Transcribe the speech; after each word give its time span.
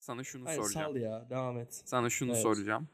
Sana 0.00 0.24
şunu 0.24 0.46
Hayır 0.46 0.62
soracağım. 0.62 0.86
sal 0.92 0.96
ya 1.00 1.30
devam 1.30 1.58
et. 1.58 1.82
Sana 1.84 2.10
şunu 2.10 2.30
Evet. 2.32 2.42
soracağım. 2.42 2.88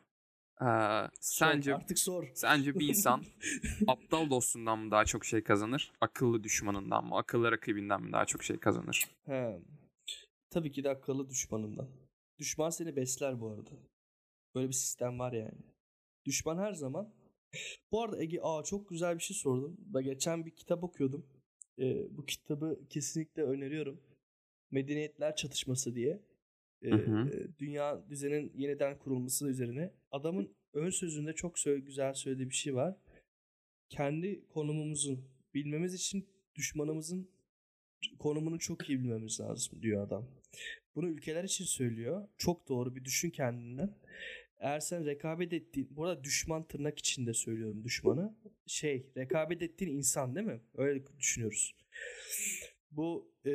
Ee, 0.61 0.65
Sor, 0.65 1.09
sence 1.21 1.75
artık 1.75 1.99
sor. 1.99 2.25
sence 2.35 2.75
bir 2.75 2.89
insan 2.89 3.25
aptal 3.89 4.31
dostundan 4.31 4.79
mı 4.79 4.91
daha 4.91 5.05
çok 5.05 5.25
şey 5.25 5.43
kazanır? 5.43 5.93
Akıllı 6.01 6.45
düşmanından 6.45 7.05
mı? 7.05 7.17
Akıllı 7.17 7.53
rakibinden 7.53 8.03
mi 8.03 8.13
daha 8.13 8.25
çok 8.27 8.43
şey 8.45 8.57
kazanır? 8.59 9.09
He. 9.27 9.61
Tabii 10.51 10.73
ki 10.73 10.85
de 10.85 10.91
akıllı 10.91 11.29
düşmanından. 11.29 11.89
Düşman 12.41 12.71
seni 12.71 12.97
besler 12.97 13.41
bu 13.41 13.51
arada. 13.51 13.71
Böyle 14.55 14.69
bir 14.69 14.73
sistem 14.73 15.19
var 15.19 15.33
yani. 15.33 15.61
Düşman 16.25 16.59
her 16.59 16.73
zaman. 16.73 17.15
Bu 17.93 18.03
arada 18.03 18.23
Ege 18.23 18.39
aa 18.43 18.63
çok 18.65 18.89
güzel 18.89 19.15
bir 19.15 19.23
şey 19.23 19.37
sordun. 19.37 19.77
Ben 19.79 20.05
geçen 20.05 20.47
bir 20.47 20.51
kitap 20.51 20.85
okuyordum. 20.85 21.27
Ee, 21.79 22.17
bu 22.17 22.27
kitabı 22.27 22.81
kesinlikle 22.89 23.43
öneriyorum. 23.43 24.01
Medeniyetler 24.71 25.37
Çatışması 25.37 25.95
diye. 25.95 26.23
Ee, 26.83 26.91
Hı 26.91 26.97
hı. 26.97 27.49
dünya 27.59 28.09
düzenin 28.09 28.53
yeniden 28.55 28.99
kurulması 28.99 29.49
üzerine. 29.49 29.95
Adamın 30.11 30.57
ön 30.73 30.91
sözünde 30.91 31.33
çok 31.33 31.57
güzel 31.65 32.15
söylediği 32.15 32.51
bir 32.51 32.55
şey 32.55 32.75
var. 32.75 32.97
Kendi 33.89 34.49
konumumuzu 34.49 35.25
bilmemiz 35.55 35.95
için 35.95 36.29
düşmanımızın 36.55 37.31
konumunu 38.19 38.59
çok 38.59 38.89
iyi 38.89 39.01
bilmemiz 39.01 39.41
lazım 39.41 39.83
diyor 39.83 40.07
adam. 40.07 40.27
Bunu 40.95 41.09
ülkeler 41.09 41.45
için 41.45 41.65
söylüyor. 41.65 42.29
Çok 42.39 42.69
doğru 42.69 42.97
bir 42.97 43.05
düşün 43.05 43.31
kendinden. 43.31 43.95
Eğer 44.59 44.81
sen 44.81 45.07
rekabet 45.07 45.53
ettiğin, 45.53 45.89
bu 45.91 46.05
arada 46.05 46.25
düşman 46.25 46.69
tırnak 46.69 46.99
içinde 46.99 47.35
söylüyorum 47.35 47.85
düşmanı. 47.85 48.35
Şey, 48.67 49.07
rekabet 49.17 49.63
ettiğin 49.63 49.97
insan 49.97 50.35
değil 50.35 50.47
mi? 50.47 50.61
Öyle 50.75 51.05
düşünüyoruz. 51.19 51.77
Bu 52.91 53.33
e, 53.47 53.53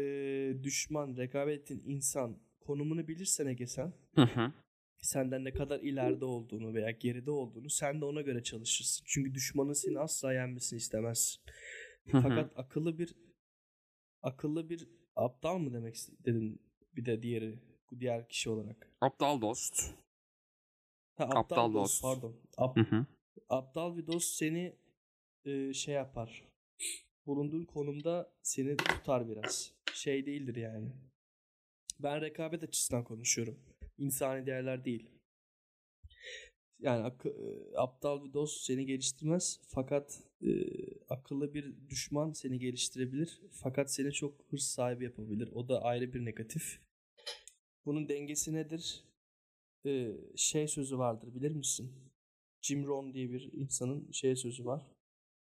düşman, 0.63 1.17
rekabet 1.17 1.61
ettiğin 1.61 1.81
insan 1.85 2.37
konumunu 2.59 3.07
bilirsen 3.07 3.47
Ege 3.47 3.67
sen, 3.67 3.93
Hı 4.15 4.21
hı. 4.21 4.53
senden 4.97 5.43
ne 5.43 5.53
kadar 5.53 5.79
ileride 5.79 6.25
olduğunu 6.25 6.73
veya 6.73 6.91
geride 6.91 7.31
olduğunu 7.31 7.69
sen 7.69 8.01
de 8.01 8.05
ona 8.05 8.21
göre 8.21 8.43
çalışırsın. 8.43 9.03
Çünkü 9.07 9.33
düşmanın 9.33 9.73
seni 9.73 9.99
asla 9.99 10.33
yenmesini 10.33 10.77
istemezsin. 10.77 11.41
Hı 12.11 12.17
hı. 12.17 12.21
Fakat 12.21 12.51
akıllı 12.55 12.99
bir 12.99 13.15
akıllı 14.21 14.69
bir 14.69 14.87
aptal 15.15 15.57
mı 15.57 15.73
demek 15.73 15.95
dedin 16.25 16.61
bir 16.95 17.05
de 17.05 17.21
diğeri 17.23 17.59
diğer 17.99 18.29
kişi 18.29 18.49
olarak. 18.49 18.91
Aptal 19.01 19.41
dost. 19.41 19.81
Ha, 21.15 21.23
aptal, 21.23 21.39
Aptal 21.39 21.73
dost, 21.73 21.93
dost. 21.93 22.01
pardon. 22.01 22.35
Ap- 22.57 22.77
Hı 22.77 22.81
hı. 22.81 23.05
aptal 23.49 23.97
bir 23.97 24.07
dost 24.07 24.33
seni 24.33 24.75
e, 25.45 25.73
şey 25.73 25.93
yapar. 25.95 26.43
Bulunduğun 27.25 27.63
konumda 27.65 28.33
seni 28.41 28.77
tutar 28.77 29.29
biraz. 29.29 29.71
Şey 29.93 30.25
değildir 30.25 30.55
yani. 30.55 30.91
Ben 31.99 32.21
rekabet 32.21 32.63
açısından 32.63 33.03
konuşuyorum. 33.03 33.59
İnsani 33.97 34.45
değerler 34.45 34.85
değil. 34.85 35.09
Yani 36.79 37.03
akı- 37.03 37.29
e, 37.73 37.77
aptal 37.77 38.23
bir 38.23 38.33
dost 38.33 38.61
seni 38.61 38.85
geliştirmez 38.85 39.59
fakat 39.67 40.23
e, 40.41 40.49
akıllı 41.09 41.53
bir 41.53 41.89
düşman 41.89 42.31
seni 42.31 42.59
geliştirebilir 42.59 43.41
fakat 43.51 43.91
seni 43.93 44.11
çok 44.13 44.45
hırs 44.49 44.63
sahibi 44.65 45.03
yapabilir. 45.03 45.49
O 45.53 45.69
da 45.69 45.81
ayrı 45.83 46.13
bir 46.13 46.25
negatif. 46.25 46.79
Bunun 47.85 48.09
dengesi 48.09 48.53
nedir? 48.53 49.03
E, 49.85 50.11
şey 50.35 50.67
sözü 50.67 50.97
vardır 50.97 51.35
bilir 51.35 51.51
misin? 51.51 51.91
Jim 52.61 52.85
Rohn 52.85 53.13
diye 53.13 53.29
bir 53.29 53.49
insanın 53.53 54.11
şey 54.11 54.35
sözü 54.35 54.65
var. 54.65 54.91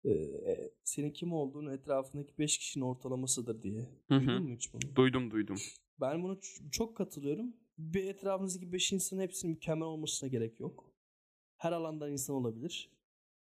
E, 0.04 0.10
e, 0.10 0.70
senin 0.84 1.10
kim 1.10 1.32
olduğunu 1.32 1.72
etrafındaki 1.72 2.38
5 2.38 2.58
kişinin 2.58 2.84
ortalamasıdır 2.84 3.62
diye. 3.62 3.88
Hı 4.08 4.14
hı. 4.14 4.20
Duydun 4.20 4.42
mu 4.42 4.54
hiç 4.54 4.72
bunu? 4.72 4.96
Duydum 4.96 5.30
duydum. 5.30 5.56
Ben 6.00 6.22
bunu 6.22 6.32
ç- 6.34 6.70
çok 6.70 6.96
katılıyorum. 6.96 7.56
Bir 7.78 8.04
etrafınızdaki 8.04 8.72
5 8.72 8.92
insanın 8.92 9.20
hepsinin 9.20 9.54
mükemmel 9.54 9.86
olmasına 9.88 10.28
gerek 10.28 10.60
yok. 10.60 10.92
Her 11.56 11.72
alandan 11.72 12.12
insan 12.12 12.36
olabilir. 12.36 12.90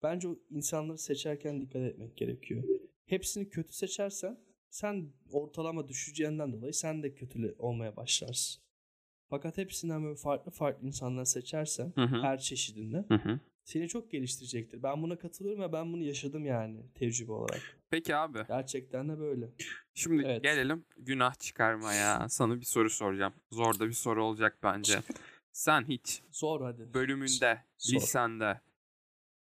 Bence 0.03 0.27
o 0.27 0.39
insanları 0.49 0.97
seçerken 0.97 1.61
dikkat 1.61 1.81
etmek 1.81 2.17
gerekiyor. 2.17 2.63
Hepsini 3.05 3.49
kötü 3.49 3.73
seçersen 3.73 4.39
sen 4.69 5.13
ortalama 5.31 5.87
düşeceğinden 5.87 6.53
dolayı 6.53 6.73
sen 6.73 7.03
de 7.03 7.13
kötü 7.13 7.55
olmaya 7.59 7.95
başlarsın. 7.95 8.63
Fakat 9.29 9.57
hepsinden 9.57 10.03
böyle 10.03 10.15
farklı 10.15 10.51
farklı 10.51 10.87
insanlar 10.87 11.25
seçersen 11.25 11.91
Hı 11.95 12.03
hı. 12.03 12.21
her 12.21 12.37
çeşidinden 12.39 13.05
Hı 13.07 13.13
hı. 13.15 13.39
seni 13.63 13.87
çok 13.87 14.11
geliştirecektir. 14.11 14.83
Ben 14.83 15.03
buna 15.03 15.17
katılıyorum 15.17 15.61
ve 15.63 15.73
ben 15.73 15.93
bunu 15.93 16.03
yaşadım 16.03 16.45
yani 16.45 16.85
tecrübe 16.95 17.31
olarak. 17.31 17.61
Peki 17.89 18.15
abi. 18.15 18.45
Gerçekten 18.47 19.09
de 19.09 19.19
böyle. 19.19 19.49
Şimdi 19.93 20.23
Evet. 20.25 20.43
gelelim 20.43 20.85
günah 20.97 21.39
çıkarmaya. 21.39 22.29
Sana 22.29 22.59
bir 22.59 22.65
soru 22.65 22.89
soracağım. 22.89 23.33
Zor 23.51 23.79
da 23.79 23.87
bir 23.87 23.93
soru 23.93 24.23
olacak 24.25 24.57
bence. 24.63 24.99
Sen 25.51 25.85
hiç 25.87 26.21
Zor 26.31 26.61
hadi. 26.61 26.93
bölümünde, 26.93 27.63
Sor. 27.77 27.95
lisende 27.95 28.61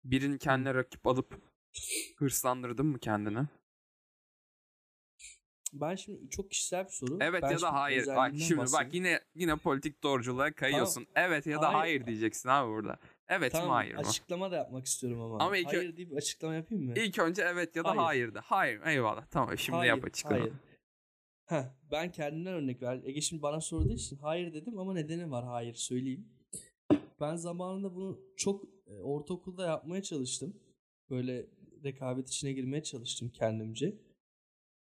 birini 0.03 0.38
kendine 0.38 0.73
rakip 0.73 1.07
alıp 1.07 1.41
hırslandırdın 2.17 2.85
mı 2.85 2.99
kendini? 2.99 3.47
Ben 5.73 5.95
şimdi 5.95 6.29
çok 6.29 6.51
kişisel 6.51 6.85
bir 6.85 6.89
soru. 6.91 7.17
Evet 7.22 7.44
Ben 7.44 7.51
ya 7.51 7.61
da 7.61 7.73
hayır. 7.73 8.07
Bak 8.07 8.31
şimdi 8.39 8.57
bak 8.57 8.66
bahsedeyim. 8.73 9.05
yine 9.05 9.19
yine 9.35 9.55
politik 9.55 10.03
doğruculuğa 10.03 10.51
kayıyorsun. 10.51 11.07
Evet 11.16 11.45
ya 11.47 11.61
da 11.61 11.67
Hayır. 11.67 11.78
hayır, 11.78 12.05
diyeceksin 12.05 12.50
abi 12.50 12.72
burada. 12.72 13.00
Evet 13.29 13.53
mi 13.53 13.59
Tamam, 13.59 13.69
hayır 13.75 13.94
mı? 13.95 14.00
açıklama 14.00 14.51
da 14.51 14.55
yapmak 14.55 14.85
istiyorum 14.85 15.22
ama. 15.22 15.38
Ama 15.39 15.57
ilk- 15.57 15.67
hayır 15.67 15.97
deyip 15.97 16.17
açıklama 16.17 16.55
yapayım 16.55 16.85
mı? 16.85 16.94
İlk 16.95 17.19
önce 17.19 17.41
evet 17.41 17.75
ya 17.75 17.83
da 17.83 17.89
Hayır. 17.89 18.00
hayır 18.01 18.33
de. 18.33 18.39
Hayır 18.39 18.81
eyvallah 18.85 19.25
tamam 19.25 19.57
şimdi 19.57 19.78
hayır, 19.78 19.89
yap 19.94 20.05
açıklama. 20.05 20.41
Hayır. 20.41 20.53
Heh, 21.45 21.63
ben 21.91 22.11
kendimden 22.11 22.53
örnek 22.53 22.81
ver. 22.81 22.99
Ege 23.05 23.22
şimdi 23.22 23.41
bana 23.41 23.61
sorduğu 23.61 23.94
için 23.94 24.17
hayır 24.17 24.53
dedim 24.53 24.79
ama 24.79 24.94
nedeni 24.94 25.31
var 25.31 25.45
hayır 25.45 25.73
söyleyeyim. 25.73 26.29
Ben 27.22 27.35
zamanında 27.35 27.95
bunu 27.95 28.19
çok 28.38 28.63
e, 28.88 28.94
ortaokulda 29.01 29.66
yapmaya 29.67 30.03
çalıştım. 30.03 30.59
Böyle 31.09 31.45
rekabet 31.84 32.28
içine 32.29 32.53
girmeye 32.53 32.84
çalıştım 32.84 33.29
kendimce. 33.29 33.95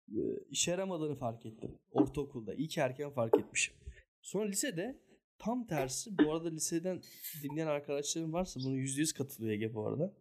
E, 0.09 0.21
işe 0.51 0.71
yaramadığını 0.71 1.15
fark 1.15 1.47
ettim. 1.47 1.79
Ortaokulda. 1.91 2.55
İyi 2.55 2.69
ki 2.69 2.81
erken 2.81 3.11
fark 3.11 3.39
etmişim. 3.39 3.75
Sonra 4.23 4.49
lisede 4.49 5.03
tam 5.39 5.67
tersi. 5.67 6.19
Bu 6.19 6.33
arada 6.33 6.49
liseden 6.49 7.03
dinleyen 7.43 7.67
arkadaşlarım 7.67 8.33
varsa 8.33 8.61
bunu 8.65 8.77
yüzde 8.77 9.01
yüz 9.01 9.13
katılıyor 9.13 9.53
Ege 9.53 9.75
bu 9.75 9.87
arada. 9.87 10.15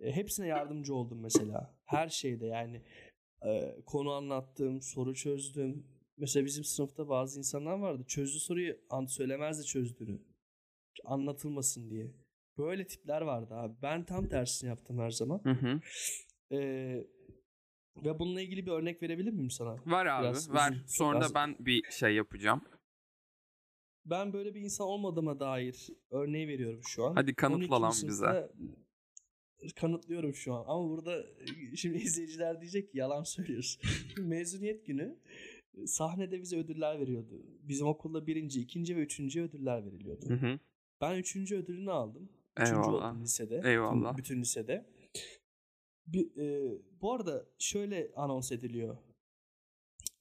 E, 0.00 0.12
hepsine 0.12 0.46
yardımcı 0.46 0.94
oldum 0.94 1.20
mesela. 1.22 1.76
Her 1.84 2.08
şeyde 2.08 2.46
yani 2.46 2.82
e, 3.46 3.76
konu 3.86 4.12
anlattım, 4.12 4.82
soru 4.82 5.14
çözdüm. 5.14 5.86
Mesela 6.18 6.46
bizim 6.46 6.64
sınıfta 6.64 7.08
bazı 7.08 7.38
insanlar 7.38 7.78
vardı. 7.78 8.04
Çözdüğü 8.08 8.40
soruyu 8.40 8.76
an 8.90 9.06
söylemezdi 9.06 9.64
çözdüğünü. 9.64 10.20
Anlatılmasın 11.04 11.90
diye. 11.90 12.14
Böyle 12.58 12.86
tipler 12.86 13.20
vardı 13.20 13.54
abi. 13.54 13.74
Ben 13.82 14.04
tam 14.04 14.28
tersini 14.28 14.68
yaptım 14.68 14.98
her 14.98 15.10
zaman. 15.10 15.40
Hı 15.44 15.50
hı. 15.50 15.80
E, 16.56 16.58
ve 18.04 18.18
bununla 18.18 18.40
ilgili 18.40 18.66
bir 18.66 18.70
örnek 18.70 19.02
verebilir 19.02 19.30
miyim 19.32 19.50
sana? 19.50 19.76
Var 19.86 20.06
abi 20.06 20.22
Biraz 20.24 20.54
ver. 20.54 20.70
uzun, 20.72 20.82
Sonra 20.86 21.18
biraz- 21.20 21.34
ben 21.34 21.56
bir 21.60 21.82
şey 21.90 22.14
yapacağım. 22.14 22.60
Ben 24.04 24.32
böyle 24.32 24.54
bir 24.54 24.60
insan 24.60 24.86
olmadığıma 24.86 25.40
dair 25.40 25.88
örneği 26.10 26.48
veriyorum 26.48 26.80
şu 26.86 27.04
an. 27.04 27.14
Hadi 27.14 27.34
kanıtla 27.34 27.82
lan 27.82 27.90
12. 27.92 28.08
bize. 28.08 28.50
Kanıtlıyorum 29.76 30.34
şu 30.34 30.54
an. 30.54 30.64
Ama 30.68 30.88
burada 30.90 31.26
şimdi 31.76 31.98
izleyiciler 31.98 32.60
diyecek 32.60 32.92
ki 32.92 32.98
yalan 32.98 33.22
söylüyorsun. 33.22 33.82
Mezuniyet 34.18 34.86
günü 34.86 35.16
e, 35.74 35.86
sahnede 35.86 36.40
bize 36.40 36.56
ödüller 36.58 37.00
veriyordu. 37.00 37.46
Bizim 37.62 37.86
okulda 37.86 38.26
birinci, 38.26 38.60
ikinci 38.60 38.96
ve 38.96 39.00
üçüncü 39.00 39.42
ödüller 39.42 39.86
veriliyordu. 39.86 40.26
Hı 40.28 40.34
hı. 40.34 40.58
Ben 41.00 41.16
üçüncü 41.18 41.56
ödülünü 41.56 41.90
aldım. 41.90 42.28
Üçüncü 42.60 42.72
Eyvallah. 42.72 43.10
oldum 43.10 43.22
lisede. 43.22 43.62
Eyvallah. 43.64 44.12
Bütün, 44.16 44.16
bütün 44.18 44.40
lisede. 44.40 44.86
Bir, 46.06 46.36
e, 46.36 46.78
bu 47.00 47.12
arada 47.12 47.46
şöyle 47.58 48.12
anons 48.16 48.52
ediliyor. 48.52 48.96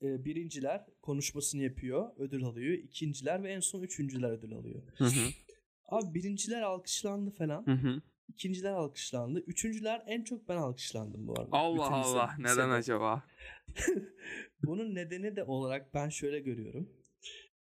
E, 0.01 0.25
birinciler 0.25 0.85
konuşmasını 1.01 1.63
yapıyor, 1.63 2.11
ödül 2.17 2.43
alıyor. 2.43 2.73
İkinciler 2.73 3.43
ve 3.43 3.51
en 3.51 3.59
son 3.59 3.81
üçüncüler 3.81 4.31
ödül 4.31 4.53
alıyor. 4.53 4.83
Hı 4.97 5.05
hı. 5.05 5.29
Abi 5.85 6.13
birinciler 6.13 6.61
alkışlandı 6.61 7.31
falan. 7.31 7.65
Hı 7.65 7.71
hı. 7.71 8.01
İkinciler 8.27 8.71
alkışlandı. 8.73 9.39
Üçüncüler 9.39 10.03
en 10.07 10.23
çok 10.23 10.49
ben 10.49 10.57
alkışlandım 10.57 11.27
bu 11.27 11.39
arada. 11.39 11.49
Allah 11.51 11.83
Bütün 11.83 11.93
Allah 11.93 12.35
neden 12.39 12.49
lisede. 12.49 12.63
acaba? 12.63 13.23
Bunun 14.63 14.95
nedeni 14.95 15.35
de 15.35 15.43
olarak 15.43 15.93
ben 15.93 16.09
şöyle 16.09 16.39
görüyorum. 16.39 16.89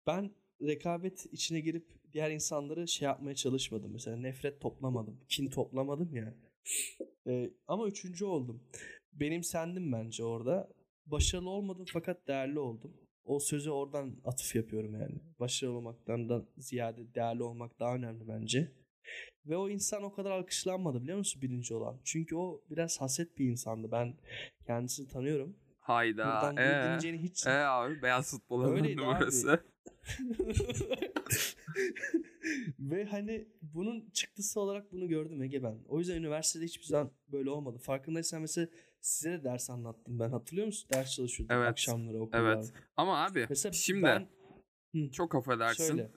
Ben 0.07 0.31
rekabet 0.61 1.25
içine 1.31 1.59
girip 1.59 1.87
diğer 2.13 2.31
insanları 2.31 2.87
şey 2.87 3.05
yapmaya 3.05 3.35
çalışmadım. 3.35 3.91
Mesela 3.93 4.17
nefret 4.17 4.61
toplamadım. 4.61 5.19
Kin 5.29 5.49
toplamadım 5.49 6.15
ya. 6.15 6.33
Ee, 7.27 7.49
ama 7.67 7.87
üçüncü 7.87 8.25
oldum. 8.25 8.63
Benimsendim 9.13 9.91
bence 9.91 10.23
orada. 10.23 10.69
Başarılı 11.05 11.49
olmadım 11.49 11.85
fakat 11.93 12.27
değerli 12.27 12.59
oldum. 12.59 12.93
o 13.25 13.39
sözü 13.39 13.69
oradan 13.69 14.15
atıf 14.25 14.55
yapıyorum 14.55 14.93
yani. 14.93 15.15
Başarılı 15.39 15.77
olmaktan 15.77 16.29
da 16.29 16.45
ziyade 16.57 17.15
değerli 17.15 17.43
olmak 17.43 17.79
daha 17.79 17.95
önemli 17.95 18.27
bence. 18.27 18.71
Ve 19.45 19.57
o 19.57 19.69
insan 19.69 20.03
o 20.03 20.13
kadar 20.13 20.31
alkışlanmadı 20.31 21.01
biliyor 21.01 21.17
musun 21.17 21.41
birinci 21.41 21.73
olan? 21.73 21.99
Çünkü 22.03 22.35
o 22.35 22.61
biraz 22.69 23.01
haset 23.01 23.37
bir 23.37 23.45
insandı. 23.45 23.91
Ben 23.91 24.13
kendisini 24.67 25.07
tanıyorum. 25.07 25.55
Hayda. 25.79 26.25
Buradan 26.25 26.57
Ee, 26.57 27.17
hiç... 27.17 27.47
ee 27.47 27.49
abi 27.49 28.01
beyaz 28.01 28.31
futbol 28.31 28.65
Öyleydi 28.65 29.01
abi. 29.01 29.25
Ve 32.79 33.05
hani 33.05 33.47
bunun 33.61 34.09
çıktısı 34.13 34.59
olarak 34.59 34.91
bunu 34.91 35.07
gördüm 35.07 35.41
Ege 35.41 35.63
ben. 35.63 35.79
O 35.87 35.99
yüzden 35.99 36.15
üniversitede 36.15 36.65
hiçbir 36.65 36.85
zaman 36.85 37.11
böyle 37.31 37.49
olmadı. 37.49 37.77
Farkındaysan 37.77 38.41
mesela 38.41 38.67
size 39.01 39.31
de 39.31 39.43
ders 39.43 39.69
anlattım 39.69 40.19
ben. 40.19 40.29
Hatırlıyor 40.29 40.67
musun? 40.67 40.89
Ders 40.93 41.11
çalışıyorduk 41.15 41.55
Evet. 41.55 41.67
akşamları 41.69 42.19
okulda. 42.21 42.37
Evet. 42.37 42.73
Ama 42.97 43.25
abi 43.25 43.45
Mesela 43.49 43.73
şimdi 43.73 44.03
ben 44.03 44.27
çok 45.11 45.35
affedersin. 45.35 45.87
şöyle. 45.87 46.11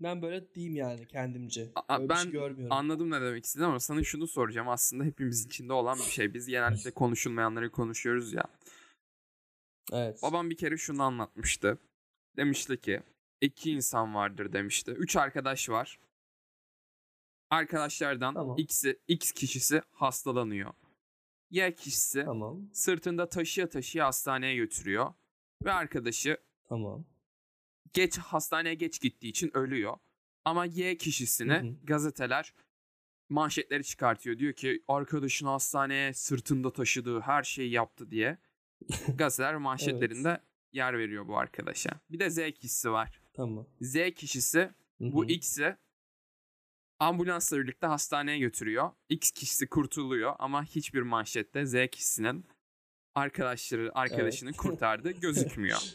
Ben 0.00 0.22
böyle 0.22 0.54
diyeyim 0.54 0.76
yani 0.76 1.06
kendimce. 1.06 1.72
A- 1.88 1.98
Öyle 1.98 2.08
bir 2.08 2.14
şey 2.14 2.24
ben 2.24 2.32
görmüyorum. 2.32 2.72
Anladım 2.76 3.10
ne 3.10 3.20
demek 3.20 3.44
istediğini 3.44 3.66
ama 3.68 3.80
sana 3.80 4.02
şunu 4.04 4.26
soracağım. 4.26 4.68
Aslında 4.68 5.04
hepimiz 5.04 5.46
içinde 5.46 5.72
olan 5.72 5.98
bir 5.98 6.02
şey. 6.02 6.34
Biz 6.34 6.46
genellikle 6.46 6.90
konuşulmayanları 6.90 7.70
konuşuyoruz 7.70 8.32
ya. 8.32 8.44
evet. 9.92 10.18
Babam 10.22 10.50
bir 10.50 10.56
kere 10.56 10.76
şunu 10.76 11.02
anlatmıştı. 11.02 11.78
Demişti 12.36 12.80
ki 12.80 13.02
iki 13.40 13.70
insan 13.70 14.14
vardır 14.14 14.52
demişti. 14.52 14.90
Üç 14.90 15.16
arkadaş 15.16 15.68
var. 15.68 15.98
Arkadaşlardan 17.50 18.34
Tamam. 18.34 18.58
X'i, 18.58 19.00
X 19.08 19.32
kişisi 19.32 19.82
hastalanıyor. 19.90 20.72
Y 21.50 21.74
kişisi 21.74 22.24
Tamam. 22.24 22.68
sırtında 22.72 23.28
taşıya 23.28 23.68
taşıya 23.68 24.06
hastaneye 24.06 24.56
götürüyor. 24.56 25.14
Ve 25.64 25.72
arkadaşı 25.72 26.36
Tamam. 26.68 27.04
geç 27.92 28.18
hastaneye 28.18 28.74
geç 28.74 29.00
gittiği 29.00 29.28
için 29.28 29.56
ölüyor. 29.56 29.96
Ama 30.44 30.64
Y 30.64 30.96
kişisini 30.96 31.52
Hı 31.54 31.58
hı. 31.58 31.74
gazeteler 31.84 32.54
manşetleri 33.28 33.84
çıkartıyor. 33.84 34.38
Diyor 34.38 34.52
ki 34.52 34.84
arkadaşını 34.88 35.48
hastaneye 35.48 36.14
sırtında 36.14 36.72
taşıdığı 36.72 37.20
her 37.20 37.42
şeyi 37.42 37.70
yaptı 37.70 38.10
diye. 38.10 38.38
Gazeteler 39.14 39.56
manşetlerinde 39.56 40.40
yer 40.74 40.98
veriyor 40.98 41.28
bu 41.28 41.38
arkadaşa. 41.38 41.90
Bir 42.10 42.18
de 42.18 42.30
Z 42.30 42.38
kişisi 42.60 42.90
var. 42.90 43.20
Tamam. 43.32 43.66
Z 43.80 43.96
kişisi 44.16 44.70
bu. 45.00 45.24
X'i 45.24 45.76
ambulansla 46.98 47.58
birlikte 47.58 47.86
hastaneye 47.86 48.38
götürüyor. 48.38 48.90
X 49.08 49.30
kişisi 49.30 49.68
kurtuluyor 49.68 50.34
ama 50.38 50.64
hiçbir 50.64 51.02
manşette 51.02 51.66
Z 51.66 51.74
kişisinin 51.92 52.44
arkadaşları 53.14 53.90
arkadaşını 53.98 54.48
Evet. 54.50 54.58
kurtardığı 54.60 55.10
gözükmüyor. 55.10 55.78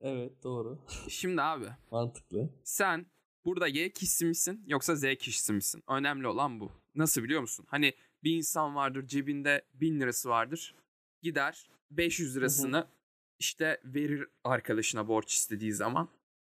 Evet 0.00 0.42
doğru. 0.44 0.78
Şimdi 1.08 1.42
abi 1.42 1.66
Mantıklı. 1.90 2.50
sen 2.64 3.06
burada 3.44 3.68
Y 3.68 3.92
kişisi 3.92 4.26
misin 4.26 4.64
yoksa 4.66 4.96
Z 4.96 5.02
kişisi 5.18 5.52
misin? 5.52 5.82
Önemli 5.88 6.26
olan 6.26 6.60
bu. 6.60 6.72
Nasıl 6.94 7.22
biliyor 7.22 7.40
musun? 7.40 7.66
Hani 7.68 7.94
bir 8.24 8.36
insan 8.36 8.74
vardır 8.74 9.06
cebinde 9.06 9.64
1000 9.74 10.00
lirası 10.00 10.28
vardır. 10.28 10.74
Gider 11.22 11.70
500 11.90 12.36
lirasını 12.36 12.86
işte 13.38 13.80
verir 13.84 14.28
arkadaşına 14.44 15.08
borç 15.08 15.34
istediği 15.34 15.72
zaman. 15.72 16.08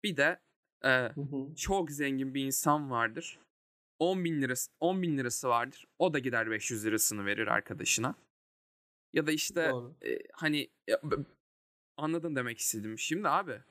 Bir 0.04 0.18
de 0.18 0.40
e, 0.84 0.90
Hı 0.90 1.22
hı. 1.22 1.56
çok 1.56 1.92
zengin 1.92 2.34
bir 2.34 2.46
insan 2.46 2.92
vardır. 2.92 3.40
10 4.00 4.24
bin 4.24 4.42
lirası 4.42 4.72
10 4.80 5.02
bin 5.02 5.18
lirası 5.18 5.48
vardır. 5.48 5.88
O 6.00 6.14
da 6.14 6.20
gider 6.20 6.52
500 6.52 6.86
lirasını 6.86 7.26
verir 7.26 7.48
arkadaşına. 7.48 8.16
Ya 9.14 9.28
da 9.28 9.32
işte 9.32 9.70
Doğru. 9.72 9.96
e, 10.06 10.20
hani 10.34 10.70
ya, 10.88 11.02
anladın 11.98 12.36
demek 12.36 12.58
istedim. 12.58 13.00
Şimdi 13.00 13.30
abi 13.30 13.62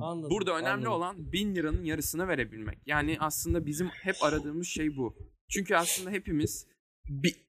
Anladım. 0.00 0.30
Burada 0.30 0.56
önemli 0.56 0.68
anladım. 0.70 0.92
olan 0.92 1.32
bin 1.32 1.54
liranın 1.54 1.84
yarısını 1.84 2.28
verebilmek. 2.28 2.78
Yani 2.86 3.16
aslında 3.20 3.66
bizim 3.66 3.88
hep 3.88 4.16
aradığımız 4.22 4.66
şey 4.66 4.96
bu. 4.96 5.16
Çünkü 5.48 5.76
aslında 5.76 6.10
hepimiz 6.10 6.66
bi- 7.08 7.46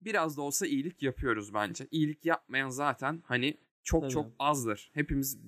biraz 0.00 0.36
da 0.36 0.42
olsa 0.42 0.66
iyilik 0.66 1.02
yapıyoruz 1.02 1.54
bence. 1.54 1.86
İyilik 1.90 2.24
yapmayan 2.26 2.68
zaten 2.68 3.22
hani 3.24 3.58
çok 3.82 4.02
Tabii. 4.02 4.12
çok 4.12 4.32
azdır. 4.38 4.90
Hepimiz 4.94 5.38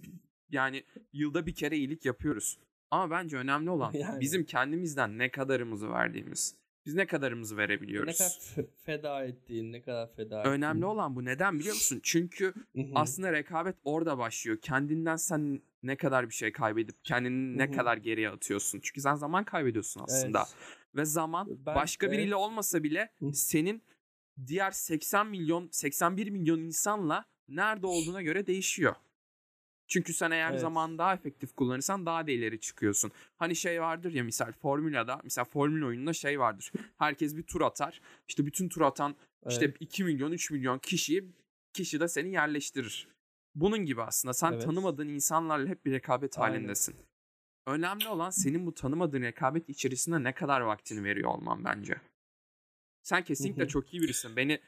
yani 0.50 0.84
yılda 1.12 1.46
bir 1.46 1.54
kere 1.54 1.76
iyilik 1.76 2.04
yapıyoruz. 2.04 2.58
Ama 2.90 3.10
bence 3.10 3.36
önemli 3.36 3.70
olan 3.76 3.92
Yani. 3.92 4.20
bizim 4.20 4.44
kendimizden 4.44 5.18
ne 5.18 5.30
kadarımızı 5.30 5.90
verdiğimiz. 5.90 6.56
Biz 6.86 6.94
ne 6.94 7.06
kadarımızı 7.06 7.54
Ne 7.54 7.58
verebiliyoruz. 7.58 8.18
kadar 8.18 8.38
f- 8.54 8.66
feda 8.82 9.24
ettiğin, 9.24 9.72
ne 9.72 9.82
kadar 9.82 10.14
feda 10.14 10.40
ettiğin. 10.40 10.54
Önemli 10.54 10.84
olan 10.86 11.16
bu. 11.16 11.24
Neden 11.24 11.58
biliyor 11.58 11.74
musun? 11.74 12.00
Çünkü 12.02 12.54
aslında 12.94 13.32
rekabet 13.32 13.76
orada 13.84 14.18
başlıyor. 14.18 14.58
Kendinden 14.62 15.16
sen 15.16 15.62
ne 15.82 15.96
kadar 15.96 16.28
bir 16.28 16.34
şey 16.34 16.52
kaybedip 16.52 17.04
kendini 17.04 17.58
ne 17.58 17.70
kadar 17.70 17.96
geriye 17.96 18.30
atıyorsun. 18.30 18.80
Çünkü 18.82 19.00
sen 19.00 19.14
zaman 19.14 19.44
kaybediyorsun 19.44 20.00
aslında. 20.04 20.38
Evet. 20.38 20.56
Ve 20.94 21.04
zaman 21.04 21.46
Ben- 21.66 21.74
başka 21.74 22.06
evet. 22.06 22.18
biriyle 22.18 22.36
olmasa 22.36 22.82
bile 22.82 23.12
senin 23.32 23.82
diğer 24.46 24.70
80 24.70 25.26
milyon 25.26 25.68
81 25.72 26.30
milyon 26.30 26.60
insanla 26.60 27.24
nerede 27.48 27.86
olduğuna 27.86 28.22
göre 28.22 28.46
değişiyor. 28.46 28.94
Çünkü 29.86 30.12
sen 30.14 30.30
eğer 30.30 30.50
Evet. 30.50 30.60
zamanı 30.60 30.98
daha 30.98 31.14
efektif 31.14 31.56
kullanırsan 31.56 32.06
daha 32.06 32.26
da 32.26 32.30
ileri 32.30 32.60
çıkıyorsun. 32.60 33.12
Hani 33.36 33.56
şey 33.56 33.80
vardır 33.82 34.12
ya 34.12 34.24
misal 34.24 34.52
Formula'da 34.52 35.20
mesela 35.24 35.44
Formula 35.44 35.86
oyununda 35.86 36.12
şey 36.12 36.40
vardır. 36.40 36.72
Herkes 36.98 37.36
bir 37.36 37.42
tur 37.42 37.60
atar. 37.60 38.00
İşte 38.28 38.46
bütün 38.46 38.68
tur 38.68 38.80
atan 38.80 39.16
işte 39.48 39.64
Evet. 39.64 39.76
2 39.80 40.04
milyon 40.04 40.32
3 40.32 40.50
milyon 40.50 40.78
kişiyi 40.78 41.32
kişi 41.72 42.00
de 42.00 42.08
seni 42.08 42.32
yerleştirir. 42.32 43.08
Bunun 43.54 43.78
gibi 43.78 44.02
aslında 44.02 44.32
sen 44.34 44.52
Evet. 44.52 44.62
tanımadığın 44.64 45.08
insanlarla 45.08 45.68
hep 45.68 45.84
bir 45.86 45.92
rekabet 45.92 46.38
Aynen. 46.38 46.54
halindesin. 46.54 46.96
Önemli 47.66 48.08
olan 48.08 48.30
senin 48.30 48.66
bu 48.66 48.74
tanımadığın 48.74 49.22
rekabet 49.22 49.68
içerisinde 49.68 50.22
ne 50.22 50.34
kadar 50.34 50.60
vaktini 50.60 51.04
veriyor 51.04 51.30
olman 51.30 51.64
bence. 51.64 52.00
Sen 53.02 53.24
kesinlikle 53.24 53.68
çok 53.68 53.94
iyi 53.94 54.02
birisin. 54.02 54.36
Beni 54.36 54.60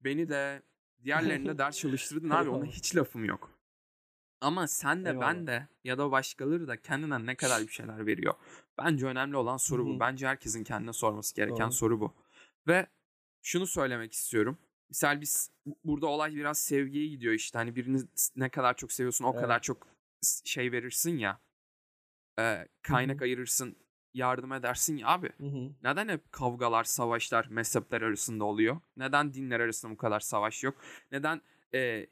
beni 0.00 0.28
de 0.28 0.62
diğerlerini 1.04 1.48
de 1.48 1.58
ders 1.58 1.78
çalıştırdın 1.78 2.30
abi 2.30 2.48
ona 2.50 2.64
hiç 2.64 2.96
lafım 2.96 3.24
yok. 3.24 3.50
Ama 4.40 4.68
sen 4.68 5.00
de 5.04 5.08
ben 5.20 5.34
Eyvallah. 5.34 5.46
de 5.46 5.68
ya 5.84 5.98
da 5.98 6.10
başkaları 6.10 6.68
da 6.68 6.76
kendinden 6.82 7.26
ne 7.26 7.34
kadar 7.36 7.62
bir 7.62 7.72
şeyler 7.72 8.06
veriyor. 8.06 8.34
Bence 8.78 9.06
önemli 9.06 9.36
olan 9.36 9.56
soru 9.56 9.86
bu. 9.86 10.00
Bence 10.00 10.26
herkesin 10.26 10.64
kendine 10.64 10.92
sorması 10.92 11.34
gereken 11.36 11.56
Doğru. 11.66 11.72
soru 11.72 12.00
bu. 12.00 12.14
Ve 12.66 12.86
şunu 13.42 13.66
söylemek 13.66 14.12
istiyorum. 14.12 14.58
Misal 14.88 15.20
biz 15.20 15.50
burada 15.84 16.06
olay 16.06 16.34
biraz 16.34 16.58
sevgiye 16.58 17.06
gidiyor 17.08 17.34
işte. 17.34 17.58
Hani 17.58 17.76
birini 17.76 18.02
ne 18.36 18.48
kadar 18.48 18.76
çok 18.76 18.92
seviyorsun 18.92 19.24
o 19.24 19.30
Evet. 19.32 19.40
kadar 19.42 19.60
çok 19.62 19.88
şey 20.44 20.72
verirsin 20.72 21.18
ya. 21.18 21.40
Ee, 22.38 22.68
kaynak 22.82 23.22
ayırırsın, 23.22 23.76
yardım 24.14 24.52
edersin 24.52 24.96
ya 24.96 25.08
abi. 25.08 25.30
Hı 25.38 25.46
hı. 25.46 25.70
Neden 25.82 26.08
hep 26.08 26.32
kavgalar, 26.32 26.84
savaşlar 26.84 27.46
mezhepler 27.50 28.02
arasında 28.02 28.44
oluyor? 28.44 28.80
Neden 28.96 29.34
dinler 29.34 29.60
arasında 29.60 29.92
bu 29.92 29.96
kadar 29.96 30.20
savaş 30.20 30.64
yok? 30.64 30.74
Neden 31.12 31.40
e, 31.74 32.06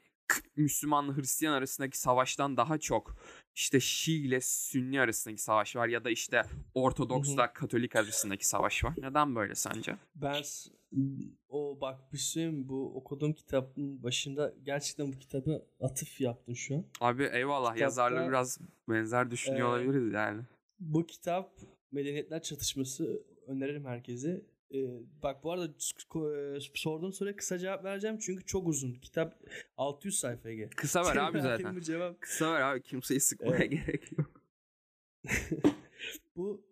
Müslümanla 0.55 1.17
Hristiyan 1.17 1.53
arasındaki 1.53 1.99
savaştan 1.99 2.57
daha 2.57 2.77
çok 2.77 3.15
işte 3.55 3.79
Şii 3.79 4.25
ile 4.27 4.41
Sünni 4.41 5.01
arasındaki 5.01 5.41
savaş 5.41 5.75
var 5.75 5.87
ya 5.87 6.03
da 6.03 6.09
işte 6.09 6.43
Ortodoksla 6.73 7.53
Katolik 7.53 7.95
arasındaki 7.95 8.47
savaş 8.47 8.83
var? 8.83 8.93
Neden 8.97 9.35
böyle 9.35 9.55
sence? 9.55 9.95
Ben 10.15 10.43
o 11.49 11.77
bak 11.81 12.13
bir 12.13 12.17
şey 12.17 12.69
bu 12.69 12.97
okuduğum 12.97 13.33
kitabın 13.33 14.03
başında 14.03 14.53
gerçekten 14.63 15.13
bu 15.13 15.17
kitabı 15.19 15.65
atıf 15.81 16.21
yaptın 16.21 16.53
şu 16.53 16.75
an. 16.75 16.85
Abi 17.01 17.23
eyvallah 17.23 17.69
Kitapta- 17.75 17.81
yazarla 17.81 18.27
biraz 18.27 18.59
benzer 18.89 19.31
düşünüyor 19.31 19.67
Ee, 19.67 19.71
olabiliriz 19.71 20.13
yani. 20.13 20.41
Bu 20.79 21.05
kitap 21.05 21.51
Medeniyetler 21.91 22.41
Çatışması 22.41 23.23
öneririm 23.47 23.85
herkese. 23.85 24.41
Ee, 24.73 24.87
bak 25.23 25.43
bu 25.43 25.51
arada 25.51 25.65
e, 25.65 26.59
sorduğun 26.75 27.11
soruya 27.11 27.35
kısa 27.35 27.57
cevap 27.59 27.83
vereceğim 27.83 28.17
çünkü 28.21 28.45
çok 28.45 28.67
uzun. 28.67 28.93
Kitap 28.93 29.39
600 29.77 30.19
sayfa 30.19 30.49
Ege. 30.49 30.69
Kısa 30.69 30.99
ver 30.99 31.05
Senin 31.05 31.17
abi 31.25 31.41
zaten. 31.41 31.79
cevap. 31.79 32.21
Kısa 32.21 32.53
ver 32.53 32.61
abi 32.61 32.81
kimseyi 32.81 33.19
sıkmaya 33.19 33.55
Evet. 33.57 33.71
gerek 33.71 34.11
yok. 34.17 34.41
Bu 36.35 36.65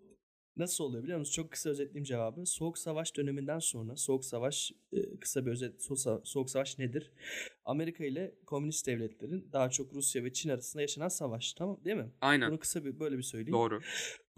nasıl 0.57 0.83
oluyor 0.83 1.03
biliyor 1.03 1.19
musun? 1.19 1.33
Çok 1.33 1.51
kısa 1.51 1.69
özetleyeyim 1.69 2.03
cevabı. 2.03 2.45
Soğuk 2.45 2.77
Savaş 2.77 3.15
döneminden 3.17 3.59
sonra 3.59 3.95
Soğuk 3.95 4.25
Savaş 4.25 4.71
e, 4.93 5.19
kısa 5.19 5.45
bir 5.45 5.51
özet 5.51 5.81
Soğuk 6.23 6.49
Savaş 6.49 6.79
nedir? 6.79 7.11
Amerika 7.65 8.05
ile 8.05 8.35
komünist 8.45 8.87
devletlerin 8.87 9.49
daha 9.53 9.69
çok 9.69 9.93
Rusya 9.93 10.23
ve 10.23 10.33
Çin 10.33 10.49
arasında 10.49 10.81
yaşanan 10.81 11.07
savaş. 11.07 11.53
Tamam 11.53 11.79
değil 11.85 11.97
mi? 11.97 12.09
Aynen 12.21 12.51
Bunu 12.51 12.59
kısa 12.59 12.85
bir 12.85 12.99
böyle 12.99 13.17
bir 13.17 13.23
söyleyeyim. 13.23 13.53
doğru. 13.53 13.81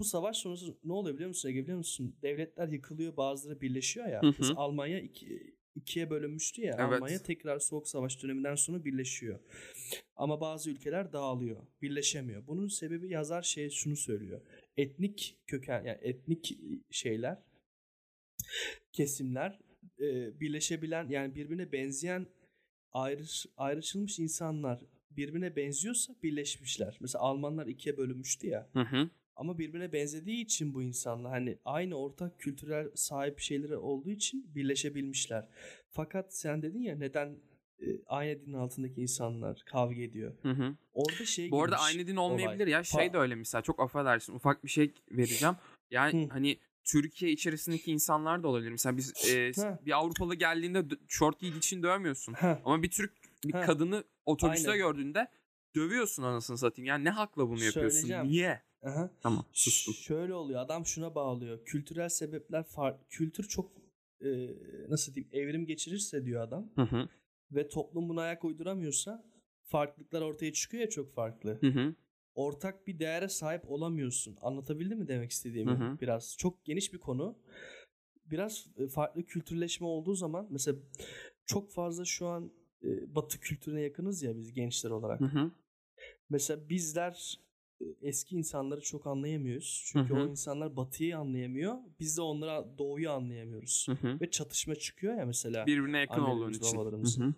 Bu 0.02 0.06
savaş 0.06 0.38
sonrası 0.38 0.78
ne 0.84 0.94
oluyor 0.94 1.16
biliyor 1.16 1.28
musun 1.28 1.50
Ege 1.50 1.64
biliyor 1.64 1.78
musun? 1.78 2.16
Devletler 2.22 2.68
yıkılıyor 2.68 3.18
bazıları 3.18 3.62
birleşiyor 3.62 4.08
ya. 4.08 4.22
Hı 4.22 4.28
hı. 4.28 4.34
Mesela 4.40 4.60
Almanya 4.60 5.00
iki, 5.00 5.56
ikiye 5.76 6.10
bölünmüştü 6.10 6.62
ya. 6.62 6.76
Evet. 6.80 6.94
Almanya 6.94 7.24
tekrar 7.24 7.60
Soğuk 7.60 7.88
Savaş 7.88 8.24
döneminden 8.24 8.56
sonra 8.56 8.86
birleşiyor. 8.86 9.40
Ama 10.16 10.42
bazı 10.42 10.70
ülkeler 10.72 11.14
dağılıyor. 11.14 11.58
Birleşemiyor. 11.82 12.48
Bunun 12.48 12.68
sebebi 12.68 13.10
yazar 13.10 13.42
şey 13.42 13.70
şunu 13.70 13.96
söylüyor. 13.96 14.42
Etnik 14.78 15.38
köken 15.48 15.84
yani 15.84 16.00
etnik 16.02 16.60
şeyler 16.92 17.38
kesimler 18.94 19.60
e, 20.00 20.40
birleşebilen 20.40 21.10
yani 21.10 21.36
birbirine 21.36 21.72
benzeyen 21.72 22.28
ayrı, 22.92 23.24
ayrışılmış 23.58 24.20
insanlar 24.20 24.86
birbirine 25.12 25.56
benziyorsa 25.56 26.16
birleşmişler. 26.24 26.98
Mesela 27.02 27.22
Almanlar 27.22 27.68
ikiye 27.68 27.98
bölünmüştü 27.98 28.48
ya. 28.48 28.70
Hı 28.74 28.82
hı. 28.82 29.10
Ama 29.36 29.58
birbirine 29.58 29.94
benzediği 29.94 30.44
için 30.46 30.74
bu 30.74 30.84
insanlar 30.84 31.32
hani 31.32 31.58
aynı 31.66 31.96
ortak 31.96 32.40
kültürel 32.40 32.90
sahip 32.96 33.40
şeyleri 33.40 33.78
olduğu 33.78 34.10
için 34.10 34.56
birleşebilmişler. 34.56 35.48
Fakat 35.90 36.36
sen 36.36 36.62
dedin 36.62 36.82
ya 36.82 36.96
neden 36.96 37.36
e, 37.82 37.86
aynı 38.08 38.42
dinin 38.46 38.54
altındaki 38.54 39.02
insanlar 39.02 39.64
kavga 39.66 40.02
ediyor. 40.02 40.34
Hı 40.42 40.52
hı. 40.52 40.76
Orada 40.94 41.26
şey 41.26 41.52
Bu 41.52 41.64
arada 41.64 41.78
aynı 41.78 42.08
din 42.08 42.16
olay. 42.16 42.34
olmayabilir 42.34 42.68
ya. 42.68 42.84
Şey 42.84 43.08
Pa- 43.08 43.14
de 43.14 43.18
öyle 43.18 43.36
mesela 43.36 43.62
çok 43.62 43.80
affedersin 43.80 44.34
ufak 44.34 44.64
bir 44.64 44.70
şey 44.70 44.94
vereceğim. 45.12 45.56
Yani 45.92 46.26
Hı. 46.26 46.30
hani 46.34 46.58
Türkiye 46.84 47.32
içerisindeki 47.32 47.92
insanlar 47.92 48.44
da 48.44 48.48
olabilir. 48.48 48.72
Mesela 48.72 48.98
biz 48.98 49.30
e, 49.30 49.52
Ha. 49.62 49.80
bir 49.86 49.92
Avrupalı 49.98 50.36
geldiğinde 50.36 50.84
şort 51.08 51.40
giydiği 51.40 51.58
için 51.58 51.84
dövmüyorsun. 51.84 52.34
Heh, 52.34 52.56
Ama 52.66 52.84
bir 52.84 52.90
Türk 52.90 53.14
bir 53.46 53.54
Ha. 53.54 53.62
kadını 53.62 54.04
otobüste 54.26 54.72
Aynen. 54.72 54.84
gördüğünde 54.84 55.28
dövüyorsun 55.76 56.24
anasını 56.24 56.58
satayım. 56.58 56.88
Yani 56.88 57.06
ne 57.06 57.10
hakla 57.10 57.50
bunu 57.50 57.64
yapıyorsun? 57.64 58.10
Niye? 58.24 58.62
Aha. 58.84 59.12
Tamam 59.22 59.46
sustum. 59.52 59.94
Şöyle 59.94 60.34
oluyor. 60.34 60.62
Adam 60.62 60.86
şuna 60.86 61.16
bağlıyor. 61.16 61.66
Kültürel 61.66 62.10
sebepler 62.10 62.64
farklı. 62.64 63.06
Kültür 63.10 63.48
çok 63.48 63.72
e, 64.22 64.30
nasıl 64.90 65.14
diyeyim 65.14 65.30
evrim 65.34 65.66
geçirirse 65.66 66.26
diyor 66.26 66.42
adam 66.42 66.70
Hı 66.76 66.82
hı. 66.82 67.10
ve 67.52 67.68
toplum 67.68 68.10
buna 68.10 68.22
ayak 68.22 68.44
uyduramıyorsa 68.44 69.26
farklılıklar 69.64 70.22
ortaya 70.22 70.54
çıkıyor 70.54 70.82
ya 70.82 70.90
çok 70.90 71.14
farklı. 71.14 71.58
Hı 71.62 71.68
hı. 71.68 71.96
Ortak 72.36 72.88
bir 72.88 73.00
değere 73.00 73.30
sahip 73.30 73.72
olamıyorsun. 73.72 74.38
Anlatabildim 74.42 75.00
mi 75.00 75.08
demek 75.08 75.32
istediğimi? 75.32 75.72
Hı 75.72 75.76
hı. 75.76 75.98
Biraz 76.02 76.38
çok 76.38 76.66
geniş 76.66 76.94
bir 76.94 76.98
konu. 76.98 77.38
Biraz 78.26 78.68
e, 78.78 78.88
farklı 78.88 79.24
kültürleşme 79.24 79.88
olduğu 79.88 80.16
zaman 80.16 80.48
mesela 80.50 80.78
çok 81.46 81.72
fazla 81.72 82.06
şu 82.06 82.28
an 82.28 82.52
e, 82.84 83.16
Batı 83.16 83.40
kültürüne 83.40 83.82
yakınız 83.82 84.24
ya 84.24 84.38
biz 84.38 84.54
gençler 84.54 84.90
olarak. 84.90 85.22
Hı 85.22 85.26
hı. 85.26 85.52
Mesela 86.30 86.70
bizler 86.70 87.40
eski 88.02 88.36
insanları 88.36 88.82
çok 88.82 89.08
anlayamıyoruz. 89.08 89.84
Çünkü 89.86 90.14
Hı 90.14 90.18
hı. 90.18 90.24
o 90.24 90.28
insanlar 90.28 90.76
batıyı 90.76 91.18
anlayamıyor. 91.18 91.76
Biz 92.00 92.18
de 92.18 92.22
onlara 92.22 92.78
doğuyu 92.78 93.12
anlayamıyoruz. 93.12 93.88
Hı 93.90 94.08
hı. 94.08 94.20
Ve 94.22 94.30
çatışma 94.30 94.76
çıkıyor 94.76 95.18
ya 95.18 95.26
mesela. 95.26 95.66
Birbirine 95.66 96.00
yakın 96.00 96.22
olduğun 96.22 96.52
için. 96.52 96.78
Hı 96.78 97.24
hı. 97.24 97.34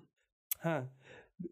Ha. 0.60 0.94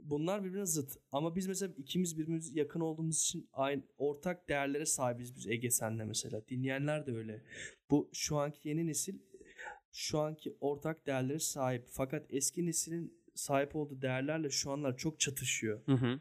Bunlar 0.04 0.44
birbirine 0.44 0.66
zıt. 0.66 0.98
Ama 1.12 1.36
biz 1.36 1.48
mesela 1.48 1.74
ikimiz 1.78 2.18
birbirimize 2.18 2.60
yakın 2.60 2.80
olduğumuz 2.80 3.22
için 3.22 3.50
aynı 3.54 3.84
ortak 3.98 4.50
değerlere 4.50 4.86
sahibiz 4.86 5.36
biz 5.36 5.48
Ege 5.48 5.72
senle 5.72 6.06
mesela. 6.06 6.48
Dinleyenler 6.48 7.06
de 7.06 7.12
öyle. 7.12 7.42
Bu 7.90 8.10
şu 8.14 8.38
anki 8.38 8.70
yeni 8.70 8.88
nesil 8.88 9.20
şu 9.92 10.20
anki 10.20 10.58
ortak 10.62 11.08
değerlere 11.08 11.40
sahip. 11.40 11.86
Fakat 11.88 12.26
eski 12.30 12.66
neslin 12.66 13.22
sahip 13.36 13.76
olduğu 13.76 14.02
değerlerle 14.02 14.50
şu 14.50 14.72
anlar 14.72 14.98
çok 14.98 15.20
çatışıyor. 15.20 15.82
Hı 15.86 15.94
hı. 15.94 16.20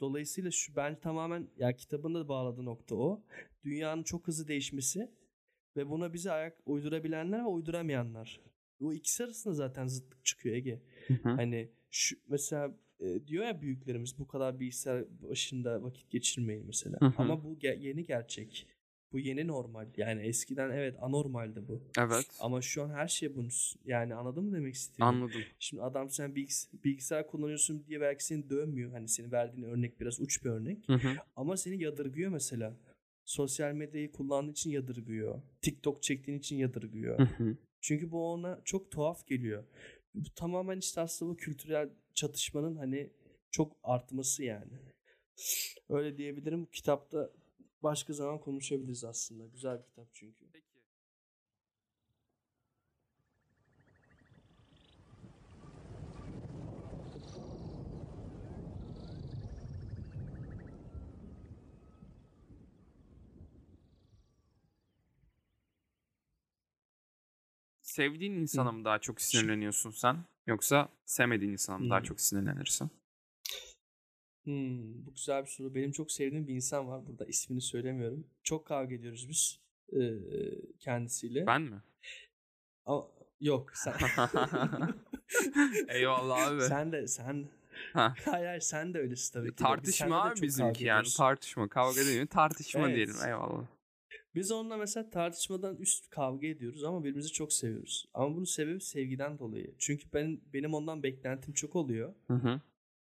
Dolayısıyla 0.00 0.50
şu 0.50 0.76
ben 0.76 1.00
tamamen 1.00 1.48
ya 1.58 1.72
kitabında 1.76 2.20
da 2.20 2.28
bağladığı 2.28 2.64
nokta 2.64 2.94
o. 2.94 3.22
Dünyanın 3.64 4.02
çok 4.02 4.28
hızlı 4.28 4.48
değişmesi 4.48 5.10
ve 5.76 5.90
buna 5.90 6.12
bize 6.12 6.32
ayak 6.32 6.56
uydurabilenler 6.66 7.40
ve 7.40 7.46
uyduramayanlar. 7.46 8.40
Bu 8.80 8.94
ikisi 8.94 9.24
arasında 9.24 9.54
zaten 9.54 9.86
zıtlık 9.86 10.24
çıkıyor 10.24 10.56
Ege. 10.56 10.82
Hı 11.06 11.14
hı. 11.14 11.28
Hani 11.28 11.70
şu 11.90 12.16
mesela 12.28 12.76
e, 13.00 13.26
diyor 13.26 13.44
ya 13.44 13.60
büyüklerimiz 13.60 14.18
bu 14.18 14.26
kadar 14.26 14.60
bilgisayar 14.60 15.04
başında 15.22 15.82
vakit 15.82 16.10
geçirmeyin 16.10 16.66
mesela. 16.66 17.00
Hı 17.00 17.06
hı. 17.06 17.14
Ama 17.18 17.44
bu 17.44 17.54
ge- 17.54 17.78
yeni 17.80 18.04
gerçek. 18.04 18.66
Bu 19.14 19.18
yeni 19.18 19.46
normal. 19.46 19.86
Yani 19.96 20.22
eskiden 20.22 20.70
evet 20.70 20.96
anormaldi 21.00 21.68
bu. 21.68 21.82
Evet. 21.98 22.26
Ama 22.40 22.62
şu 22.62 22.82
an 22.82 22.90
her 22.90 23.08
şey 23.08 23.36
bunun 23.36 23.50
yani 23.84 24.14
anladın 24.14 24.44
mı 24.44 24.56
demek 24.56 24.74
istediğimi? 24.74 25.08
Anladım. 25.08 25.40
Şimdi 25.58 25.82
adam 25.82 26.10
sen 26.10 26.30
bilgis- 26.30 26.84
bilgisayar 26.84 27.26
kullanıyorsun 27.26 27.84
diye 27.86 28.00
belki 28.00 28.24
seni 28.24 28.50
dövmüyor. 28.50 28.92
Hani 28.92 29.08
senin 29.08 29.32
verdiğin 29.32 29.66
örnek 29.66 30.00
biraz 30.00 30.20
uç 30.20 30.44
bir 30.44 30.50
örnek. 30.50 30.88
Hı 30.88 30.94
hı. 30.94 31.08
Ama 31.36 31.56
seni 31.56 31.82
yadırgıyor 31.82 32.30
mesela. 32.30 32.76
Sosyal 33.24 33.72
medyayı 33.72 34.12
kullandığın 34.12 34.52
için 34.52 34.70
yadırgıyor. 34.70 35.42
TikTok 35.62 36.02
çektiğin 36.02 36.38
için 36.38 36.56
yadırgıyor. 36.56 37.18
Hı 37.18 37.44
hı. 37.44 37.56
Çünkü 37.80 38.10
bu 38.10 38.32
ona 38.32 38.60
çok 38.64 38.90
tuhaf 38.90 39.26
geliyor. 39.26 39.64
Bu 40.14 40.30
tamamen 40.34 40.78
işte 40.78 41.00
aslında 41.00 41.32
bu 41.32 41.36
kültürel 41.36 41.88
çatışmanın 42.14 42.76
hani 42.76 43.10
çok 43.50 43.76
artması 43.82 44.44
yani. 44.44 44.72
Öyle 45.88 46.16
diyebilirim. 46.16 46.66
Kitapta 46.66 47.30
başka 47.84 48.12
zaman 48.12 48.38
konuşabiliriz 48.40 49.04
aslında. 49.04 49.46
Güzel 49.46 49.78
bir 49.78 49.84
kitap 49.84 50.08
çünkü. 50.14 50.46
Peki. 50.52 50.64
Sevdiğin 67.80 68.32
insana 68.32 68.72
mı 68.72 68.84
daha 68.84 68.98
çok 68.98 69.20
sinirleniyorsun 69.20 69.90
sen? 69.90 70.24
Yoksa 70.46 70.88
sevmediğin 71.04 71.52
insana 71.52 71.78
mı 71.78 71.90
daha 71.90 72.02
çok 72.02 72.20
sinirlenirsin? 72.20 72.90
Hmm, 74.44 75.06
bu 75.06 75.14
güzel 75.14 75.42
bir 75.44 75.48
soru. 75.50 75.74
Benim 75.74 75.92
çok 75.92 76.12
sevdiğim 76.12 76.48
bir 76.48 76.54
insan 76.54 76.88
var 76.88 77.06
burada. 77.06 77.24
ismini 77.24 77.60
söylemiyorum. 77.60 78.26
Çok 78.42 78.66
kavga 78.66 78.94
ediyoruz 78.94 79.28
biz 79.28 79.60
eee, 79.92 80.18
kendisiyle. 80.80 81.46
Ben 81.46 81.62
mi? 81.62 81.82
Ama, 82.86 83.06
yok 83.40 83.72
sen. 83.76 83.94
Eyvallah 85.88 86.46
abi. 86.48 86.62
sen 86.62 86.92
de 86.92 87.06
sen. 87.08 87.48
Ha. 87.92 88.14
Hayır 88.24 88.46
hayır 88.46 88.60
sen 88.60 88.94
de 88.94 88.98
öylesin 88.98 89.32
tabii 89.32 89.50
ki. 89.50 89.56
Tartışma 89.56 90.24
abi 90.24 90.42
bizimki 90.42 90.84
yani. 90.84 91.06
Tartışma. 91.16 91.68
Kavga 91.68 92.00
değil 92.00 92.20
mi? 92.20 92.26
Tartışma 92.26 92.80
Evet. 92.88 92.96
diyelim. 92.96 93.14
Eyvallah. 93.26 93.66
Biz 94.34 94.52
onunla 94.52 94.76
mesela 94.76 95.10
tartışmadan 95.10 95.76
üst 95.76 96.10
kavga 96.10 96.46
ediyoruz 96.46 96.84
ama 96.84 97.00
birbirimizi 97.00 97.32
çok 97.32 97.52
seviyoruz. 97.52 98.06
Ama 98.14 98.34
bunun 98.36 98.44
sebebi 98.44 98.80
sevgiden 98.80 99.38
dolayı. 99.38 99.74
Çünkü 99.78 100.04
ben 100.12 100.40
benim 100.52 100.74
ondan 100.74 101.02
beklentim 101.02 101.54
çok 101.54 101.76
oluyor. 101.76 102.14
Hı 102.26 102.34
hı. 102.34 102.60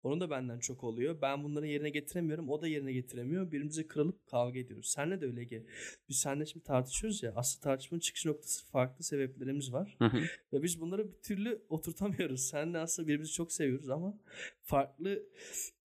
Onun 0.06 0.20
da 0.20 0.30
benden 0.30 0.58
çok 0.58 0.84
oluyor. 0.84 1.18
Ben 1.22 1.44
bunları 1.44 1.66
yerine 1.66 1.90
getiremiyorum. 1.90 2.48
O 2.48 2.62
da 2.62 2.68
yerine 2.68 2.92
getiremiyor. 2.92 3.46
Birbirimize 3.46 3.86
kırılıp 3.86 4.26
kavga 4.26 4.58
ediyoruz. 4.58 4.86
Senle 4.88 5.20
de 5.20 5.26
öyle 5.26 5.40
Ege. 5.40 5.66
Biz 6.08 6.16
seninle 6.16 6.46
şimdi 6.46 6.64
tartışıyoruz 6.64 7.22
ya. 7.22 7.32
Aslında 7.36 7.62
tartışmanın 7.64 8.00
çıkış 8.00 8.26
noktası 8.26 8.66
farklı 8.66 9.04
sebeplerimiz 9.04 9.72
var. 9.72 9.98
Ve 10.52 10.62
biz 10.62 10.80
bunları 10.80 11.08
bir 11.12 11.16
türlü 11.22 11.62
oturtamıyoruz. 11.68 12.40
Seninle 12.40 12.78
aslında 12.78 13.08
birbirimizi 13.08 13.32
çok 13.32 13.52
seviyoruz 13.52 13.90
ama 13.90 14.18
farklı 14.62 15.22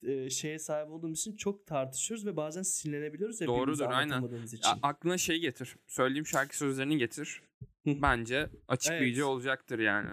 e, 0.03 0.29
şeye 0.29 0.59
sahip 0.59 0.91
olduğumuz 0.91 1.19
için 1.19 1.35
çok 1.35 1.67
tartışıyoruz 1.67 2.25
ve 2.25 2.35
bazen 2.37 2.61
sinirlenebiliyoruz. 2.61 3.41
ya 3.41 3.47
Doğrudur, 3.47 3.85
aynen. 3.89 4.45
için. 4.45 4.59
A- 4.63 4.79
aklına 4.81 5.17
şey 5.17 5.39
getir. 5.39 5.75
Söylediğim 5.87 6.25
şarkı 6.25 6.57
sözlerini 6.57 6.97
getir. 6.97 7.41
Bence 7.85 8.49
açıklayıcı 8.67 9.21
Evet. 9.21 9.29
olacaktır 9.29 9.79
yani. 9.79 10.09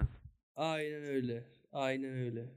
Aynen 0.56 1.02
öyle. 1.02 1.44
Aynen 1.72 2.12
öyle. 2.12 2.48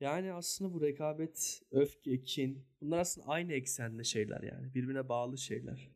Yani 0.00 0.32
aslında 0.32 0.74
bu 0.74 0.80
rekabet, 0.82 1.62
öfke, 1.70 2.22
kin 2.22 2.66
bunlar 2.80 2.98
aslında 2.98 3.26
aynı 3.26 3.52
eksende 3.52 4.04
şeyler 4.04 4.42
yani. 4.42 4.74
Birbirine 4.74 5.08
bağlı 5.08 5.38
şeyler. 5.38 5.90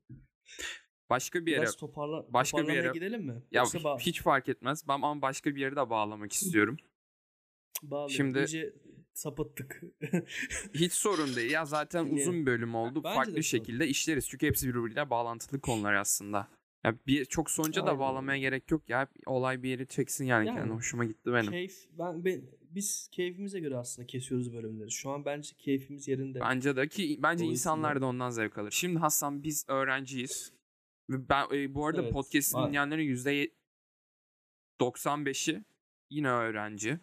Başka 1.11 1.47
bir 1.47 1.51
yere 1.51 1.61
Biraz 1.63 1.77
toparla, 1.77 2.27
başka 2.33 2.69
bir 2.69 2.73
yere- 2.73 2.93
gidelim 2.93 3.23
mi? 3.27 3.43
ya 3.51 3.61
Yoksa 3.61 3.85
bağ- 3.85 3.99
hiç 3.99 4.23
fark 4.23 4.49
etmez. 4.49 4.89
Ben 4.89 4.93
ama 4.95 5.23
başka 5.23 5.55
bir 5.55 5.61
yere 5.61 5.77
de 5.77 5.91
bağlamak 5.91 6.33
istiyorum. 6.33 6.77
bağlayalım. 7.83 8.11
şimdi- 8.11 8.39
İyice 8.39 8.75
sapıttık. 9.15 9.83
Hiç 10.75 10.93
sorun 10.93 11.37
değil. 11.37 11.51
Ya 11.51 11.65
zaten 11.65 12.05
uzun 12.07 12.47
bölüm 12.47 12.75
oldu. 12.75 13.05
Bence 13.05 13.15
Farklı 13.15 13.43
şekilde 13.43 13.89
işleriz. 13.89 14.29
Çünkü 14.29 14.47
hepsi 14.47 14.69
birbiriyle 14.69 15.11
bağlantılı 15.11 15.61
konular 15.61 15.93
aslında. 15.95 16.49
Ya 16.85 16.95
bir 17.07 17.25
çok 17.25 17.51
sonuca 17.51 17.83
da 17.83 17.87
Aynen 17.87 18.01
bağlamaya 18.01 18.39
gerek 18.39 18.71
yok 18.71 18.89
ya. 18.89 19.09
Olay 19.27 19.63
bir 19.63 19.69
yeri 19.69 19.87
çeksin 19.87 20.25
yani. 20.25 20.47
Yani. 20.49 20.59
kendi 20.59 20.73
hoşuma 20.73 21.05
gitti 21.05 21.33
benim. 21.33 21.51
Keyif, 21.51 21.89
ben, 21.99 22.25
ben, 22.25 22.43
biz 22.75 23.09
keyfimize 23.13 23.61
göre 23.61 23.77
aslında 23.77 24.07
kesiyoruz 24.07 24.53
bölümleri. 24.53 24.91
Şu 24.91 25.11
an 25.11 25.25
bence 25.25 25.55
keyfimiz 25.59 26.09
yerinde. 26.09 26.41
Bence 26.41 26.77
de 26.77 26.89
ki 26.89 27.19
bence 27.23 27.45
insanlar 27.45 28.01
da 28.01 28.07
ondan 28.07 28.31
zevk 28.31 28.59
alır. 28.59 28.71
Şimdi 28.71 28.99
Hasan 28.99 29.43
biz 29.43 29.65
öğrenciyiz. 29.69 30.53
Ve 31.11 31.29
ben 31.29 31.47
e, 31.53 31.75
bu 31.75 31.87
arada 31.87 32.03
Evet, 32.03 32.13
podcast'i 32.13 32.59
dinleyenlerin 32.59 33.03
yüzde 33.03 33.51
95'i 34.81 35.65
yine 36.11 36.29
öğrenci. 36.29 36.99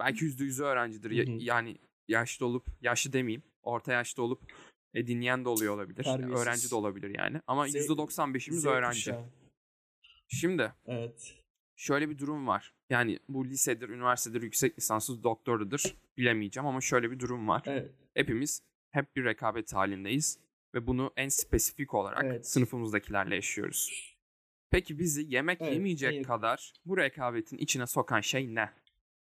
Belki 0.00 0.24
yüzde 0.24 0.44
yüzü 0.44 0.62
öğrencidir. 0.62 1.26
Hı 1.26 1.32
hı. 1.32 1.36
yani 1.40 1.78
yaşlı 2.08 2.46
olup 2.46 2.66
yaşlı 2.80 3.12
demeyeyim. 3.12 3.42
Orta 3.62 3.92
yaşta 3.92 4.22
olup 4.22 4.52
e, 4.94 5.06
dinleyen 5.06 5.44
de 5.44 5.48
oluyor 5.48 5.74
olabilir. 5.74 6.04
Terbiyesiz. 6.04 6.40
Öğrenci 6.40 6.70
de 6.70 6.74
olabilir 6.74 7.14
yani. 7.18 7.40
Ama 7.46 7.66
yüzde 7.66 7.92
95'imiz 7.92 8.60
Z 8.60 8.66
öğrenci. 8.66 8.98
kuşağı. 8.98 9.24
Şimdi 10.28 10.72
Evet. 10.86 11.34
şöyle 11.76 12.10
bir 12.10 12.18
durum 12.18 12.46
var. 12.46 12.75
Yani 12.90 13.18
bu 13.28 13.46
lisedir, 13.46 13.88
üniversitedir, 13.88 14.42
yüksek 14.42 14.78
lisanslı 14.78 15.22
doktorudur 15.22 15.82
bilemeyeceğim 16.18 16.66
ama 16.66 16.80
şöyle 16.80 17.10
bir 17.10 17.18
durum 17.20 17.48
var. 17.48 17.62
Evet. 17.66 17.90
Hepimiz 18.14 18.62
hep 18.90 19.16
bir 19.16 19.24
rekabet 19.24 19.74
halindeyiz 19.74 20.38
ve 20.74 20.86
bunu 20.86 21.12
en 21.16 21.28
spesifik 21.28 21.94
olarak 21.94 22.24
Evet. 22.24 22.48
sınıfımızdakilerle 22.48 23.34
yaşıyoruz. 23.34 24.12
Peki 24.70 24.98
bizi 24.98 25.34
yemek 25.34 25.60
Evet, 25.60 25.72
yemeyecek 25.72 26.10
hayır. 26.10 26.24
kadar 26.24 26.72
bu 26.84 26.96
rekabetin 26.96 27.58
içine 27.58 27.86
sokan 27.86 28.20
şey 28.20 28.54
ne? 28.54 28.70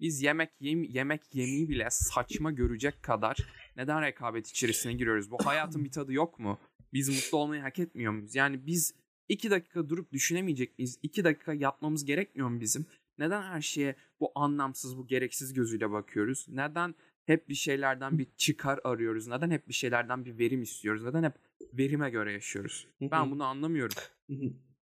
Biz 0.00 0.22
yemek 0.22 0.50
yem 0.60 0.82
yemek 0.82 1.34
yemeyi 1.34 1.68
bile 1.68 1.88
saçma 1.90 2.50
görecek 2.50 3.02
kadar 3.02 3.36
neden 3.76 4.02
rekabet 4.02 4.48
içerisine 4.48 4.92
giriyoruz? 4.92 5.30
Bu 5.30 5.36
hayatın 5.44 5.84
bir 5.84 5.90
tadı 5.90 6.12
yok 6.12 6.38
mu? 6.38 6.58
Biz 6.92 7.08
mutlu 7.08 7.38
olmayı 7.38 7.62
hak 7.62 7.78
etmiyor 7.78 8.12
muyuz? 8.12 8.34
Yani 8.34 8.66
biz 8.66 8.94
iki 9.28 9.50
dakika 9.50 9.88
durup 9.88 10.12
düşünemeyecek 10.12 10.78
miyiz? 10.78 10.98
İki 11.02 11.24
dakika 11.24 11.54
yapmamız 11.54 12.04
gerekmiyor 12.04 12.48
mu 12.48 12.60
bizim? 12.60 12.86
Neden 13.18 13.42
her 13.42 13.60
şeye 13.60 13.96
bu 14.20 14.32
anlamsız, 14.34 14.96
bu 14.98 15.06
gereksiz 15.06 15.52
gözüyle 15.52 15.90
bakıyoruz? 15.90 16.46
Neden 16.48 16.94
hep 17.26 17.48
bir 17.48 17.54
şeylerden 17.54 18.18
bir 18.18 18.26
çıkar 18.36 18.80
arıyoruz? 18.84 19.26
Neden 19.28 19.50
hep 19.50 19.68
bir 19.68 19.74
şeylerden 19.74 20.24
bir 20.24 20.38
verim 20.38 20.62
istiyoruz? 20.62 21.04
Neden 21.04 21.22
hep 21.22 21.34
verime 21.72 22.10
göre 22.10 22.32
yaşıyoruz? 22.32 22.86
Ben 23.00 23.30
bunu 23.30 23.44
anlamıyorum. 23.44 23.96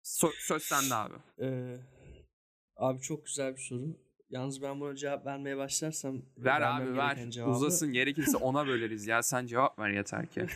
So- 0.05 0.33
söz 0.39 0.63
sende 0.63 0.95
abi. 0.95 1.15
Ee, 1.41 1.77
abi 2.77 3.01
çok 3.01 3.27
güzel 3.27 3.53
bir 3.57 3.61
soru. 3.61 3.97
Yalnız 4.31 4.63
ben 4.63 4.81
buna 4.81 4.95
cevap 4.97 5.27
vermeye 5.27 5.57
başlarsam 5.57 6.23
Ver 6.39 6.61
abi 6.61 6.97
ver. 6.97 7.31
cevabı- 7.31 7.51
Uzasın 7.51 7.93
gerekirse 7.93 8.37
ona 8.37 8.67
böleriz 8.67 9.07
ya. 9.07 9.23
Sen 9.23 9.47
cevap 9.47 9.79
ver 9.79 9.91
yeter 9.91 10.27
ki. 10.31 10.47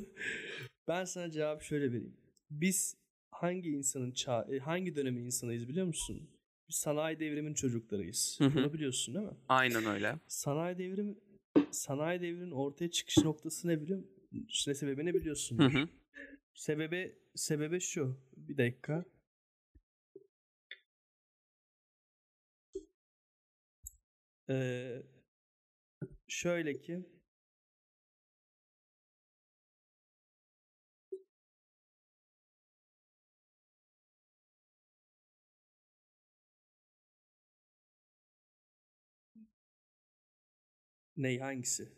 ben 0.88 1.04
sana 1.04 1.30
cevap 1.30 1.62
şöyle 1.62 1.88
vereyim. 1.92 2.16
Biz 2.50 2.96
hangi 3.30 3.68
insanın 3.68 4.12
çağ, 4.12 4.46
e, 4.52 4.58
hangi 4.58 4.96
dönemin 4.96 5.24
insanıyız 5.24 5.68
biliyor 5.68 5.86
musun? 5.86 6.30
Biz 6.70 6.76
sanayi 6.76 7.20
devrimin 7.20 7.54
çocuklarıyız. 7.54 8.36
Hı 8.38 8.44
hı. 8.44 8.54
Bunu 8.54 8.72
biliyorsun 8.72 9.14
değil 9.14 9.26
mi? 9.26 9.36
Aynen 9.48 9.84
öyle. 9.84 10.18
Sanayi 10.26 10.78
devrimi 10.78 11.14
sanayi 11.70 12.20
devrinin 12.20 12.50
ortaya 12.50 12.90
çıkış 12.90 13.18
noktası 13.18 13.68
ne 13.68 13.80
biliyor? 13.80 14.02
Ne 14.66 14.74
sebebini 14.74 15.14
biliyorsun. 15.14 15.58
Hı 15.58 15.66
hı. 15.78 15.88
Sebebi 16.54 17.18
sebebi 17.34 17.80
şu. 17.80 18.16
Bir 18.36 18.56
dakika. 18.56 19.04
Ee, 24.50 25.02
şöyle 26.28 26.80
ki 26.80 27.06
Ney 41.20 41.38
hangisi? 41.38 41.92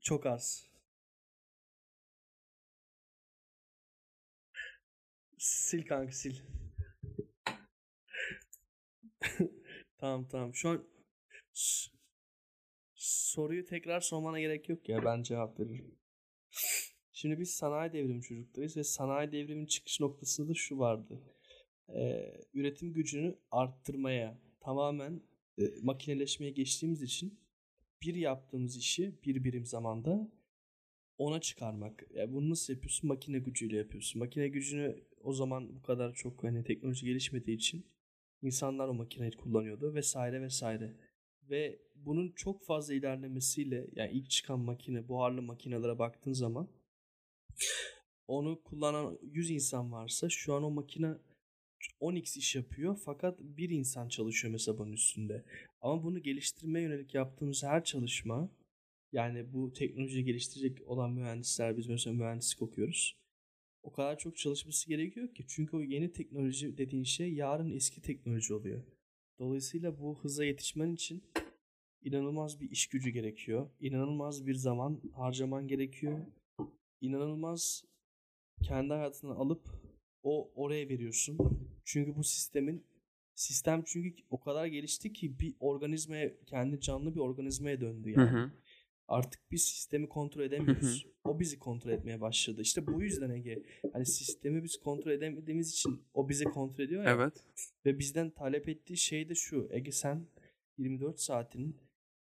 Çok 0.00 0.26
az. 0.26 0.70
Sil 5.38 5.82
kanka 5.88 6.12
sil. 6.20 6.36
tamam 9.98 10.28
tamam. 10.28 10.54
Şu 10.54 10.68
an 10.68 10.88
soruyu 12.94 13.64
tekrar 13.64 14.00
sormana 14.00 14.40
gerek 14.40 14.68
yok 14.68 14.88
ya. 14.88 15.04
Ben 15.04 15.22
cevap 15.22 15.60
veririm. 15.60 15.98
Şimdi 17.12 17.40
biz 17.40 17.50
sanayi 17.50 17.92
devrimi 17.92 18.22
çocuklarıyız 18.22 18.76
ve 18.76 18.84
sanayi 18.84 19.32
devriminin 19.32 19.66
çıkış 19.66 20.00
noktasında 20.00 20.48
da 20.48 20.54
şu 20.54 20.78
vardı. 20.78 21.22
Ee, 21.88 22.40
üretim 22.54 22.92
gücünü 22.92 23.38
arttırmaya 23.50 24.38
tamamen 24.60 25.29
e, 25.60 25.64
makineleşmeye 25.82 26.50
geçtiğimiz 26.52 27.02
için 27.02 27.40
bir 28.02 28.14
yaptığımız 28.14 28.76
işi 28.76 29.18
bir 29.24 29.44
birim 29.44 29.64
zamanda 29.64 30.32
ona 31.18 31.40
çıkarmak. 31.40 32.06
Yani 32.14 32.32
bunu 32.32 32.50
nasıl 32.50 32.72
yapıyorsun? 32.72 33.08
Makine 33.08 33.38
gücüyle 33.38 33.76
yapıyorsun. 33.76 34.18
Makine 34.18 34.48
gücünü 34.48 35.04
o 35.22 35.32
zaman 35.32 35.76
bu 35.76 35.82
kadar 35.82 36.14
çok 36.14 36.44
hani 36.44 36.64
teknoloji 36.64 37.06
gelişmediği 37.06 37.56
için 37.56 37.86
insanlar 38.42 38.88
o 38.88 38.94
makineyi 38.94 39.32
kullanıyordu 39.32 39.94
vesaire 39.94 40.42
vesaire. 40.42 40.96
Ve 41.50 41.82
bunun 41.94 42.32
çok 42.32 42.64
fazla 42.64 42.94
ilerlemesiyle 42.94 43.86
yani 43.92 44.12
ilk 44.12 44.30
çıkan 44.30 44.60
makine 44.60 45.08
buharlı 45.08 45.42
makinelere 45.42 45.98
baktığın 45.98 46.32
zaman 46.32 46.68
onu 48.26 48.62
kullanan 48.62 49.18
100 49.22 49.50
insan 49.50 49.92
varsa 49.92 50.28
şu 50.28 50.54
an 50.54 50.62
o 50.62 50.70
makine 50.70 51.14
10x 52.00 52.38
iş 52.38 52.56
yapıyor 52.56 52.96
fakat 53.04 53.40
bir 53.40 53.70
insan 53.70 54.08
çalışıyor 54.08 54.52
mesela 54.52 54.78
bunun 54.78 54.92
üstünde. 54.92 55.44
Ama 55.80 56.02
bunu 56.02 56.22
geliştirmeye 56.22 56.84
yönelik 56.84 57.14
yaptığımız 57.14 57.62
her 57.64 57.84
çalışma 57.84 58.50
yani 59.12 59.52
bu 59.52 59.72
teknolojiyi 59.72 60.24
geliştirecek 60.24 60.88
olan 60.88 61.12
mühendisler 61.12 61.76
biz 61.76 61.86
mesela 61.86 62.16
mühendislik 62.16 62.62
okuyoruz. 62.62 63.16
O 63.82 63.92
kadar 63.92 64.18
çok 64.18 64.36
çalışması 64.36 64.88
gerekiyor 64.88 65.34
ki 65.34 65.44
çünkü 65.48 65.76
o 65.76 65.80
yeni 65.80 66.12
teknoloji 66.12 66.78
dediğin 66.78 67.04
şey 67.04 67.34
yarın 67.34 67.70
eski 67.70 68.02
teknoloji 68.02 68.54
oluyor. 68.54 68.82
Dolayısıyla 69.38 69.98
bu 69.98 70.18
hıza 70.22 70.44
yetişmen 70.44 70.94
için 70.94 71.24
inanılmaz 72.02 72.60
bir 72.60 72.70
iş 72.70 72.86
gücü 72.86 73.10
gerekiyor. 73.10 73.70
İnanılmaz 73.80 74.46
bir 74.46 74.54
zaman 74.54 75.00
harcaman 75.12 75.68
gerekiyor. 75.68 76.26
İnanılmaz 77.00 77.84
kendi 78.62 78.94
hayatını 78.94 79.34
alıp 79.34 79.68
o 80.22 80.52
oraya 80.54 80.88
veriyorsun. 80.88 81.38
Çünkü 81.92 82.16
bu 82.16 82.24
sistemin 82.24 82.84
sistem 83.34 83.82
çünkü 83.86 84.22
o 84.30 84.40
kadar 84.40 84.66
gelişti 84.66 85.12
ki 85.12 85.40
bir 85.40 85.54
organizmaya 85.60 86.44
kendi 86.44 86.80
canlı 86.80 87.14
bir 87.14 87.20
organizmaya 87.20 87.80
döndü 87.80 88.16
Hı 88.16 88.20
yani. 88.20 88.30
hı. 88.30 88.50
Artık 89.08 89.40
biz 89.50 89.62
sistemi 89.62 90.08
kontrol 90.08 90.42
edemiyoruz. 90.42 91.06
o 91.24 91.40
bizi 91.40 91.58
kontrol 91.58 91.90
etmeye 91.90 92.20
başladı. 92.20 92.62
İşte 92.62 92.86
bu 92.86 93.02
yüzden 93.02 93.30
Ege 93.30 93.62
hani 93.92 94.06
sistemi 94.06 94.64
biz 94.64 94.76
kontrol 94.76 95.10
edemediğimiz 95.10 95.70
için 95.70 96.02
o 96.14 96.28
bizi 96.28 96.44
kontrol 96.44 96.84
ediyor 96.84 97.04
ya. 97.04 97.10
Evet. 97.10 97.44
Ve 97.86 97.98
bizden 97.98 98.30
talep 98.30 98.68
ettiği 98.68 98.96
şey 98.96 99.28
de 99.28 99.34
şu. 99.34 99.68
Ege 99.70 99.92
sen 99.92 100.26
24 100.78 101.20
saatinin 101.20 101.76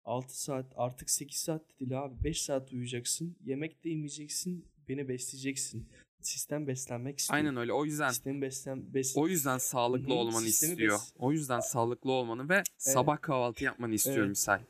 6 0.04 0.41
saat 0.41 0.73
artık 0.75 1.10
8 1.10 1.38
saat 1.38 1.69
de 1.69 1.80
değil 1.80 2.04
abi 2.04 2.23
5 2.23 2.41
saat 2.41 2.73
uyuyacaksın. 2.73 3.36
Yemek 3.45 3.84
de 3.84 3.89
yemeyeceksin. 3.89 4.65
Beni 4.89 5.08
besleyeceksin. 5.08 5.88
Sistem 6.25 6.67
beslenmek 6.67 7.19
istiyor. 7.19 7.38
Aynen 7.38 7.57
öyle. 7.57 7.73
O 7.73 7.85
yüzden 7.85 8.09
Sistemi 8.09 8.41
beslen 8.41 8.93
bes 8.93 9.17
o 9.17 9.27
yüzden 9.27 9.57
sağlıklı 9.57 10.13
Hı 10.13 10.17
olmanı 10.17 10.45
istiyor. 10.45 10.99
bes- 10.99 11.13
O 11.19 11.31
yüzden 11.31 11.59
sağlıklı 11.59 12.11
olmanı 12.11 12.49
ve 12.49 12.63
sabah 12.77 13.21
kahvaltı 13.21 13.63
yapmanı 13.63 13.93
istiyor 13.93 14.17
Evet. 14.17 14.29
misal. 14.29 14.61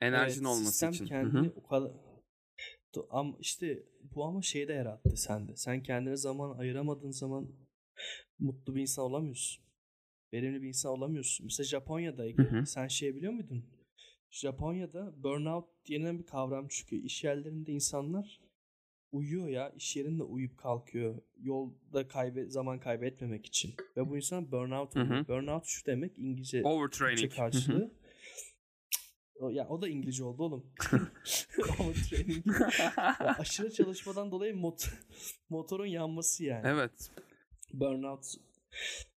Enerjin 0.00 0.40
Evet, 0.44 0.46
olması 0.46 0.70
sistem 0.70 0.90
için. 0.90 1.04
Hı 1.04 1.08
kendini 1.08 1.48
hı. 1.48 1.52
o 1.56 1.62
kadar 1.68 1.92
ama 3.10 3.36
işte 3.40 3.82
bu 4.14 4.24
ama 4.24 4.42
şeyi 4.42 4.68
de 4.68 4.72
yarattı 4.72 5.16
sende. 5.16 5.56
Sen 5.56 5.82
kendine 5.82 6.16
zaman 6.16 6.58
ayıramadığın 6.58 7.10
zaman 7.10 7.48
mutlu 8.38 8.74
bir 8.74 8.80
insan 8.80 9.04
olamıyorsun. 9.04 9.64
Verimli 10.32 10.62
bir 10.62 10.68
insan 10.68 10.92
olamıyorsun. 10.92 11.46
Mesela 11.46 11.64
Japonya'da 11.66 12.26
Ege, 12.26 12.42
Hı 12.42 12.48
hı. 12.48 12.66
sen 12.66 12.88
şey 12.88 13.16
biliyor 13.16 13.32
muydun? 13.32 13.64
Japonya'da 14.30 15.22
burnout 15.22 15.68
denilen 15.88 16.18
bir 16.18 16.26
kavram 16.26 16.68
çıkıyor. 16.68 17.02
İş 17.02 17.24
yerlerinde 17.24 17.72
insanlar 17.72 18.40
uyuyor 19.12 19.48
ya. 19.48 19.70
iş 19.76 19.96
yerinde 19.96 20.22
uyuyup 20.22 20.58
kalkıyor. 20.58 21.22
Yolda 21.42 22.08
kaybe 22.08 22.46
zaman 22.50 22.80
kaybetmemek 22.80 23.46
için. 23.46 23.74
Ve 23.96 24.08
bu 24.10 24.16
insan 24.16 24.52
burnout 24.52 24.96
oluyor. 24.96 25.28
Burnout 25.28 25.66
şu 25.66 25.86
demek 25.86 26.18
İngilizce 26.18 26.62
Overtraining. 26.64 27.34
Karşılığı. 27.36 27.94
O, 29.40 29.50
ya 29.50 29.68
o 29.68 29.82
da 29.82 29.88
İngilizce 29.88 30.24
oldu 30.24 30.42
oğlum. 30.42 30.72
Overtraining. 31.80 32.46
Ya 32.98 33.36
aşırı 33.38 33.72
çalışmadan 33.72 34.30
dolayı 34.30 34.56
mot 34.56 34.88
motorun 35.48 35.86
yanması 35.86 36.44
yani. 36.44 36.62
evet. 36.68 37.10
Burnout. 37.72 38.24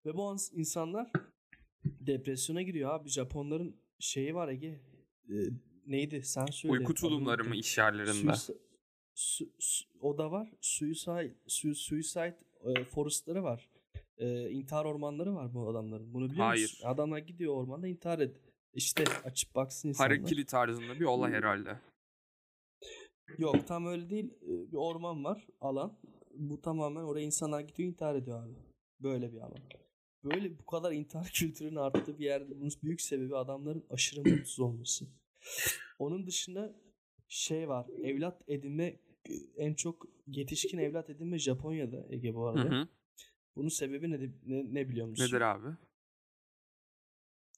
Ve 0.06 0.14
bu 0.14 0.24
an- 0.30 0.38
insanlar 0.54 1.10
depresyona 1.86 2.62
giriyor 2.62 2.94
abi. 2.94 3.10
Japonların 3.10 3.76
şeyi 4.00 4.36
var 4.36 4.48
Ege. 4.50 4.82
Ee, 5.30 5.34
neydi 5.88 6.24
sen 6.24 6.46
söyle. 6.46 6.72
Uyku 6.78 6.94
tulumları 6.94 7.44
mı 7.44 7.56
iş 7.56 7.78
yerlerinde? 7.78 8.12
Suicide- 8.32 8.58
su- 9.16 9.50
su- 9.60 9.86
o 10.02 10.18
da 10.18 10.32
var. 10.32 10.52
Suicide, 10.62 11.36
su- 11.48 11.76
suicide 11.76 12.38
e, 12.66 12.84
forestları 12.86 13.44
var. 13.44 13.70
E, 14.18 14.50
intihar 14.50 14.86
ormanları 14.86 15.36
var 15.36 15.54
bu 15.54 15.70
adamların. 15.70 16.14
Bunu 16.14 16.30
biliyor 16.30 16.46
Hayır. 16.46 16.62
musun? 16.62 16.88
Adamlar 16.88 17.18
gidiyor 17.18 17.54
ormanda 17.56 17.88
intihar 17.88 18.20
ed. 18.20 18.36
İşte 18.74 19.04
açıp 19.24 19.56
baksın 19.56 19.90
insanlar. 19.90 20.12
Harakiri 20.18 20.46
tarzında 20.46 21.00
bir 21.00 21.06
olay 21.06 21.32
herhalde. 21.32 21.80
Yok 23.38 23.68
tam 23.68 23.86
öyle 23.86 24.10
değil. 24.10 24.34
Ee, 24.42 24.72
Bir 24.72 24.78
orman 24.78 25.24
var 25.24 25.48
alan. 25.62 26.00
Bu 26.36 26.62
tamamen 26.62 27.04
oraya 27.04 27.24
insanlar 27.26 27.62
gidiyor 27.62 27.90
intihar 27.90 28.16
ediyor 28.16 28.44
abi. 28.46 28.54
Böyle 29.00 29.34
bir 29.34 29.38
alan. 29.38 29.60
Böyle 30.24 30.60
bu 30.60 30.66
kadar 30.66 30.92
intihar 30.92 31.30
kültürünün 31.34 31.76
arttığı 31.76 32.20
bir 32.20 32.26
yerde 32.26 32.60
bunun 32.60 32.72
büyük 32.84 33.02
sebebi 33.02 33.36
adamların 33.38 33.86
aşırı 33.90 34.30
mutsuz 34.30 34.60
olması. 34.60 35.06
Onun 36.00 36.28
dışında 36.28 36.76
şey 37.28 37.70
var. 37.70 37.88
Evlat 38.04 38.42
edinme 38.48 39.00
en 39.58 39.74
çok 39.74 40.08
yetişkin 40.28 40.78
evlat 40.78 41.10
edinme 41.10 41.40
Japonya'da 41.40 42.06
Ege 42.10 42.36
bu 42.36 42.46
Hı 42.46 42.50
arada. 42.50 42.76
hı. 42.76 42.88
Bunun 43.56 43.70
sebebi 43.70 44.12
ne, 44.12 44.20
ne, 44.46 44.74
ne 44.74 44.90
biliyor 44.90 45.08
musun? 45.08 45.26
Nedir 45.26 45.42
abi? 45.42 45.68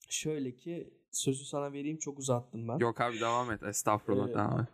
Şöyle 0.09 0.55
ki 0.55 0.93
sözü 1.11 1.45
sana 1.45 1.73
vereyim 1.73 1.97
çok 1.97 2.19
uzattım 2.19 2.67
ben. 2.67 2.77
Yok 2.77 3.01
abi 3.01 3.19
devam 3.19 3.51
et. 3.51 3.63
Estağfurullah 3.63 4.29
Ee, 4.29 4.33
devam 4.33 4.59
et. 4.59 4.67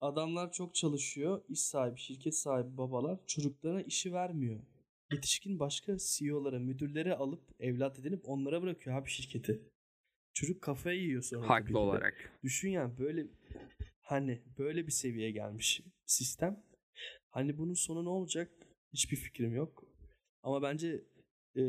Adamlar 0.00 0.52
çok 0.52 0.74
çalışıyor. 0.74 1.42
iş 1.48 1.60
sahibi, 1.60 2.00
şirket 2.00 2.34
sahibi 2.36 2.76
babalar 2.76 3.18
çocuklarına 3.26 3.82
işi 3.82 4.12
vermiyor. 4.12 4.60
yetişkin 5.12 5.58
başka 5.60 5.96
CEO'lara, 5.98 6.58
müdürlere 6.58 7.14
alıp 7.14 7.42
evlat 7.60 7.98
edinip 7.98 8.28
onlara 8.28 8.62
bırakıyor 8.62 8.96
abi 8.96 9.10
şirketi. 9.10 9.62
Çocuk 10.34 10.62
kafayı 10.62 11.00
yiyor 11.00 11.22
sonra. 11.22 11.48
Haklı 11.48 11.78
olarak. 11.78 12.38
Düşün 12.44 12.70
yani 12.70 12.98
böyle 12.98 13.26
hani 14.08 14.42
böyle 14.58 14.86
bir 14.86 14.92
seviyeye 14.92 15.30
gelmiş 15.30 15.82
sistem. 16.06 16.62
Hani 17.30 17.58
bunun 17.58 17.74
sonu 17.74 18.04
ne 18.04 18.08
olacak? 18.08 18.50
Hiçbir 18.92 19.16
fikrim 19.16 19.54
yok. 19.54 19.84
Ama 20.42 20.62
bence 20.62 21.04
e, 21.56 21.62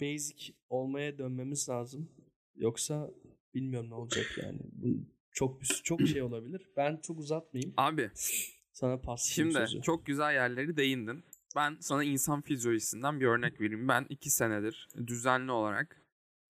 basic 0.00 0.52
olmaya 0.68 1.18
dönmemiz 1.18 1.68
lazım. 1.68 2.10
Yoksa 2.54 3.10
bilmiyorum 3.54 3.90
ne 3.90 3.94
olacak 3.94 4.26
yani. 4.42 4.58
Bu 4.72 4.86
çok 5.32 5.64
çok 5.84 6.00
şey 6.08 6.22
olabilir. 6.22 6.66
Ben 6.76 6.96
çok 7.02 7.18
uzatmayayım. 7.18 7.74
Abi 7.76 8.10
Sana 8.72 9.00
paslayayım 9.00 9.52
Şimdi 9.54 9.66
sözü. 9.68 9.82
çok 9.82 10.06
güzel 10.06 10.34
yerleri 10.34 10.76
değindin. 10.76 11.24
Ben 11.56 11.76
sana 11.80 12.04
insan 12.04 12.42
fizyolojisinden 12.42 13.20
bir 13.20 13.26
örnek 13.26 13.60
vereyim. 13.60 13.88
Ben 13.88 14.06
iki 14.08 14.30
senedir 14.30 14.88
düzenli 15.06 15.52
olarak 15.52 16.01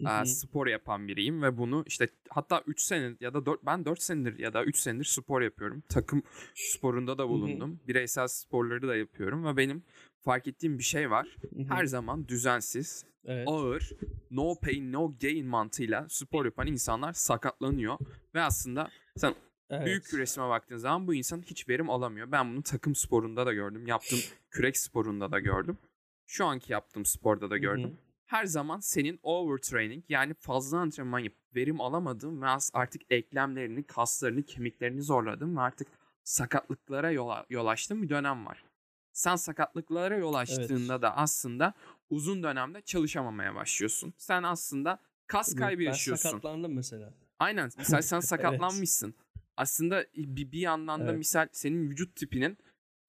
e, 0.06 0.24
spor 0.24 0.66
yapan 0.66 1.08
biriyim 1.08 1.42
ve 1.42 1.58
bunu 1.58 1.84
işte 1.86 2.08
hatta 2.28 2.62
3 2.66 2.80
sene 2.80 3.16
ya 3.20 3.34
da 3.34 3.46
4 3.46 3.66
ben 3.66 3.84
4 3.84 4.02
senedir 4.02 4.38
ya 4.38 4.52
da 4.52 4.64
3 4.64 4.76
senedir 4.76 5.04
spor 5.04 5.42
yapıyorum. 5.42 5.82
Takım 5.88 6.22
sporunda 6.54 7.18
da 7.18 7.28
bulundum. 7.28 7.80
Bireysel 7.88 8.28
sporları 8.28 8.88
da 8.88 8.96
yapıyorum 8.96 9.44
ve 9.44 9.56
benim 9.56 9.82
fark 10.20 10.46
ettiğim 10.46 10.78
bir 10.78 10.82
şey 10.82 11.10
var. 11.10 11.36
Her 11.68 11.84
zaman 11.86 12.28
düzensiz, 12.28 13.04
evet. 13.24 13.48
ağır, 13.48 13.90
no 14.30 14.54
pain 14.60 14.92
no 14.92 15.14
gain 15.20 15.46
mantığıyla 15.46 16.06
spor 16.08 16.44
yapan 16.44 16.66
insanlar 16.66 17.12
sakatlanıyor 17.12 17.98
ve 18.34 18.40
aslında 18.40 18.90
sen 19.16 19.34
evet. 19.70 19.86
büyük 19.86 20.14
resme 20.14 20.48
baktığın 20.48 20.76
zaman 20.76 21.06
bu 21.06 21.14
insan 21.14 21.42
hiç 21.42 21.68
verim 21.68 21.90
alamıyor. 21.90 22.32
Ben 22.32 22.52
bunu 22.52 22.62
takım 22.62 22.94
sporunda 22.94 23.46
da 23.46 23.52
gördüm. 23.52 23.86
Yaptığım 23.86 24.18
kürek 24.50 24.76
sporunda 24.76 25.32
da 25.32 25.40
gördüm. 25.40 25.78
Şu 26.26 26.44
anki 26.46 26.72
yaptığım 26.72 27.04
sporda 27.04 27.50
da 27.50 27.56
Hı 27.56 27.88
hı. 27.88 28.11
Her 28.32 28.46
zaman 28.46 28.80
senin 28.80 29.20
overtraining 29.22 30.04
yani 30.08 30.34
fazla 30.34 30.78
antrenman 30.78 31.18
yapıp 31.18 31.56
verim 31.56 31.80
alamadığın 31.80 32.42
ve 32.42 32.46
artık 32.72 33.02
eklemlerini, 33.10 33.84
kaslarını, 33.86 34.42
kemiklerini 34.42 35.02
zorladığın 35.02 35.56
ve 35.56 35.60
artık 35.60 35.88
sakatlıklara 36.24 37.10
yol, 37.10 37.30
yol 37.50 37.66
açtığın 37.66 38.02
bir 38.02 38.08
dönem 38.08 38.46
var. 38.46 38.64
Sen 39.12 39.36
sakatlıklara 39.36 40.16
yol 40.16 40.34
açtığında 40.34 41.02
da 41.02 41.16
aslında 41.16 41.74
uzun 42.10 42.42
dönemde 42.42 42.80
çalışamamaya 42.80 43.54
başlıyorsun. 43.54 44.14
Sen 44.16 44.42
aslında 44.42 44.98
kas 45.26 45.54
kaybı 45.54 45.80
ben 45.80 45.86
yaşıyorsun. 45.86 46.28
sakatlandım 46.28 46.74
mesela. 46.74 47.14
Aynen. 47.38 47.70
Misal 47.78 48.02
sen 48.02 48.20
sakatlanmışsın. 48.30 49.14
Aslında 49.56 50.06
bir, 50.16 50.52
bir 50.52 50.60
yandan 50.60 51.00
da 51.00 51.04
Evet. 51.10 51.18
misal 51.18 51.48
senin 51.52 51.90
vücut 51.90 52.16
tipinin 52.16 52.58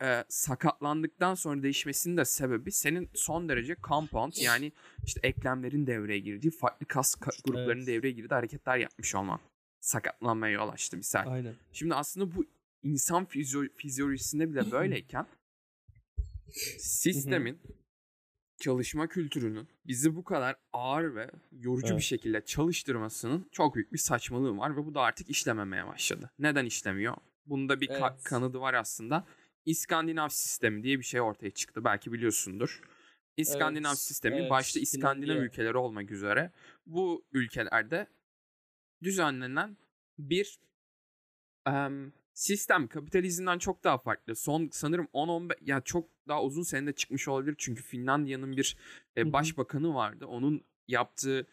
e, 0.04 0.24
sakatlandıktan 0.30 1.36
sonra 1.36 1.64
değişmesinin 1.64 2.18
de 2.18 2.26
sebebi 2.26 2.72
senin 2.72 3.10
son 3.14 3.50
derece 3.50 3.76
compound 3.88 4.34
yani 4.42 4.72
işte 5.06 5.20
eklemlerin 5.24 5.88
devreye 5.88 6.20
girdiği 6.20 6.52
farklı 6.52 6.86
kas 6.86 7.16
ka- 7.16 7.44
gruplarının 7.44 7.78
Evet. 7.78 7.88
devreye 7.88 8.12
girdiği 8.14 8.34
hareketler 8.36 8.78
yapmış 8.78 9.16
olman. 9.16 9.40
Sakatlanmaya 9.80 10.54
yol 10.54 10.70
açtı 10.70 10.98
misal. 10.98 11.28
Aynen. 11.28 11.56
Şimdi 11.72 11.96
aslında 11.96 12.36
bu 12.36 12.46
insan 12.84 13.24
fizyo- 13.26 13.70
fizyolojisinde 13.76 14.50
bile 14.52 14.62
böyleyken 14.72 15.26
sistemin 16.80 17.60
çalışma 18.62 19.08
kültürünün 19.08 19.68
bizi 19.88 20.16
bu 20.16 20.24
kadar 20.24 20.56
ağır 20.74 21.16
ve 21.16 21.32
yorucu 21.52 21.88
bir 21.88 21.92
Evet. 21.92 22.02
şekilde 22.04 22.46
çalıştırmasının 22.46 23.48
çok 23.52 23.76
büyük 23.76 23.94
bir 23.94 23.98
saçmalığı 23.98 24.58
var 24.58 24.78
ve 24.78 24.86
bu 24.86 24.94
da 24.96 25.02
artık 25.02 25.30
işlememeye 25.30 25.88
başladı. 25.88 26.32
Neden 26.40 26.66
işlemiyor? 26.66 27.16
Bunda 27.46 27.82
bir 27.82 27.88
ka- 27.88 28.12
Evet. 28.14 28.24
kanadı 28.24 28.60
var 28.60 28.74
aslında. 28.74 29.26
İskandinav 29.66 30.30
sistemi 30.30 30.84
diye 30.84 31.00
bir 31.00 31.04
şey 31.04 31.22
ortaya 31.22 31.52
çıktı. 31.52 31.84
Belki 31.84 32.12
biliyorsundur. 32.12 32.82
İskandinav 33.38 33.90
Evet, 33.90 34.00
sistemi 34.00 34.36
evet, 34.36 34.50
başta 34.50 34.80
İskandinav 34.80 35.22
Finlandiya. 35.22 35.46
ülkeleri 35.46 35.78
olmak 35.78 36.12
üzere 36.12 36.52
bu 36.86 37.26
ülkelerde 37.32 38.08
düzenlenen 39.04 39.78
bir 40.18 40.60
em, 41.68 42.14
sistem 42.34 42.88
kapitalizmden 42.88 43.58
çok 43.58 43.84
daha 43.84 43.98
farklı. 43.98 44.36
Son 44.36 44.70
sanırım 44.72 45.08
10-15 45.14 45.58
ya 45.62 45.82
çok 45.82 46.10
daha 46.28 46.44
uzun 46.44 46.64
senede 46.64 46.94
çıkmış 46.94 47.28
olabilir 47.28 47.56
çünkü 47.58 47.84
Finlandiya'nın 47.84 48.58
bir 48.58 48.78
e, 49.18 49.34
başbakanı 49.34 49.94
vardı. 49.94 50.26
Onun 50.26 50.66
yaptığı 50.88 51.48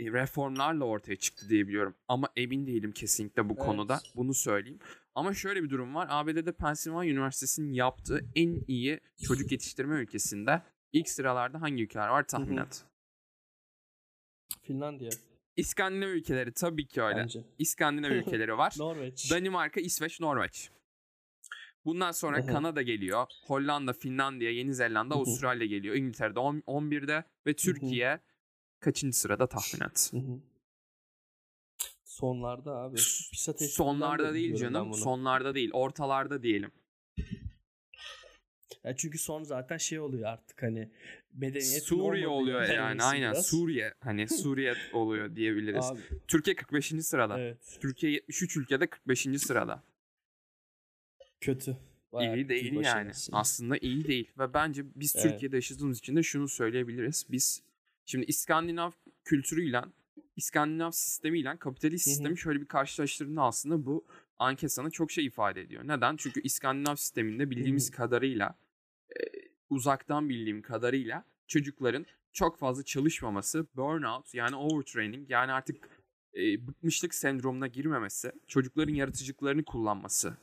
e, 0.00 0.12
reformlarla 0.12 0.84
ortaya 0.84 1.16
çıktı 1.16 1.48
diye 1.48 1.68
biliyorum. 1.68 1.94
Ama 2.08 2.28
emin 2.36 2.66
değilim 2.66 2.92
kesinlikle 2.92 3.48
bu 3.48 3.54
Evet. 3.54 3.66
konuda. 3.66 4.00
Bunu 4.16 4.34
söyleyeyim. 4.34 4.78
Ama 5.16 5.34
şöyle 5.34 5.62
bir 5.62 5.70
durum 5.70 5.94
var. 5.94 6.06
ABD'de 6.10 6.52
Pennsylvania 6.52 7.10
Üniversitesi'nin 7.10 7.72
yaptığı 7.72 8.20
en 8.34 8.64
iyi 8.68 9.00
çocuk 9.26 9.52
yetiştirme 9.52 10.00
ülkesinde 10.00 10.62
ilk 10.92 11.08
sıralarda 11.08 11.60
hangi 11.60 11.82
ülkeler 11.82 12.08
var 12.08 12.26
tahmin 12.28 12.56
et. 12.56 12.84
Finlandiya 14.62 15.10
İskandinav 15.56 16.08
ülkeleri 16.08 16.52
tabii 16.52 16.86
ki 16.86 17.02
öyle. 17.02 17.16
bence. 17.16 17.44
İskandinav 17.58 18.10
ülkeleri 18.10 18.58
var. 18.58 18.74
Norveç. 18.78 19.30
Danimarka, 19.30 19.80
İsveç, 19.80 20.20
Norveç. 20.20 20.70
Bundan 21.84 22.12
sonra. 22.12 22.46
Kanada 22.46 22.82
geliyor. 22.82 23.26
Hollanda, 23.46 23.92
Finlandiya, 23.92 24.50
Yeni 24.50 24.74
Zelanda. 24.74 25.14
Avustralya 25.14 25.66
geliyor. 25.66 25.94
İngiltere'de 25.94 26.38
on- 26.38 26.60
11'de 26.66 27.24
ve 27.46 27.54
Türkiye 27.56 28.20
kaçıncı 28.80 29.18
sırada 29.18 29.46
tahmin 29.46 29.84
et. 29.86 30.12
Sonlarda 32.16 32.76
abi. 32.76 32.96
PISA 32.96 33.52
Sonlarda 33.52 34.34
değil 34.34 34.54
canım. 34.54 34.94
Sonlarda 34.94 35.54
değil. 35.54 35.70
Ortalarda 35.72 36.42
diyelim. 36.42 36.70
Ya 38.84 38.96
çünkü 38.96 39.18
son 39.18 39.42
zaten 39.42 39.76
şey 39.76 40.00
oluyor 40.00 40.28
artık 40.28 40.62
hani 40.62 40.90
medeniyetin 41.32 41.86
Suriye 41.86 42.28
oluyor 42.28 42.62
yani. 42.62 42.80
arası 42.80 43.06
Aynen. 43.06 43.32
biraz. 43.32 43.46
Suriye. 43.46 43.94
Hani 44.00 44.28
Suriye 44.42 44.74
oluyor 44.92 45.36
diyebiliriz. 45.36 45.84
Abi, 45.84 46.00
Türkiye 46.28 46.56
45. 46.56 46.92
sırada. 47.00 47.40
evet. 47.40 47.78
Türkiye 47.80 48.12
73 48.12 48.56
ülkede 48.56 48.86
45. 48.86 49.20
sırada. 49.38 49.82
Kötü. 51.40 51.76
Bayağı 52.12 52.36
iyi 52.36 52.48
değil 52.48 52.72
yani. 52.72 53.10
aslında. 53.10 53.38
Aslında 53.38 53.76
iyi 53.76 54.04
değil. 54.06 54.30
Ve 54.38 54.54
bence 54.54 54.84
biz 54.94 55.16
Evet. 55.16 55.30
Türkiye'de 55.30 55.56
yaşadığımız 55.56 55.98
için 55.98 56.16
de 56.16 56.22
şunu 56.22 56.48
söyleyebiliriz. 56.48 57.26
Biz 57.30 57.62
şimdi 58.06 58.26
İskandinav 58.26 58.90
kültürüyle, 59.24 59.82
İskandinav 60.36 60.90
sistemiyle 60.90 61.56
kapitalist 61.58 62.04
sistemi 62.04 62.38
şöyle 62.38 62.60
bir 62.60 62.66
karşılaştırdığında 62.66 63.42
aslında 63.42 63.86
bu 63.86 64.06
anket 64.38 64.72
sana 64.72 64.90
çok 64.90 65.10
şey 65.10 65.26
ifade 65.26 65.60
ediyor. 65.60 65.82
Neden? 65.88 66.16
Çünkü 66.16 66.40
İskandinav 66.40 66.96
sisteminde 66.96 67.50
bildiğimiz 67.50 67.90
kadarıyla, 67.90 68.58
e, 69.10 69.20
uzaktan 69.70 70.28
bildiğim 70.28 70.62
kadarıyla 70.62 71.24
çocukların 71.46 72.06
çok 72.32 72.58
fazla 72.58 72.82
çalışmaması, 72.82 73.66
burnout 73.76 74.34
yani 74.34 74.56
overtraining 74.56 75.30
yani 75.30 75.52
artık 75.52 75.88
e, 76.34 76.66
bıkmışlık 76.66 77.14
sendromuna 77.14 77.66
girmemesi, 77.66 78.32
çocukların 78.46 78.94
yaratıcılıklarını 78.94 79.64
kullanması 79.64 80.36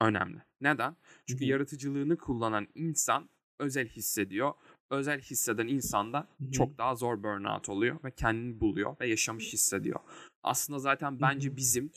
önemli. 0.00 0.42
Neden? 0.60 0.96
Çünkü 1.26 1.44
yaratıcılığını 1.44 2.18
kullanan 2.18 2.68
insan 2.74 3.28
özel 3.58 3.88
hissediyor. 3.88 4.52
Özel 4.90 5.20
hisseden 5.20 5.68
insan 5.68 6.12
da 6.12 6.28
Hı 6.38 6.44
hı. 6.44 6.50
çok 6.50 6.78
daha 6.78 6.94
zor 6.94 7.22
burnout 7.22 7.68
oluyor 7.68 8.04
ve 8.04 8.10
kendini 8.10 8.60
buluyor 8.60 8.96
ve 9.00 9.08
yaşamış 9.08 9.52
hissediyor. 9.52 10.00
Aslında 10.42 10.78
zaten 10.78 11.20
bence 11.20 11.56
bizim 11.56 11.92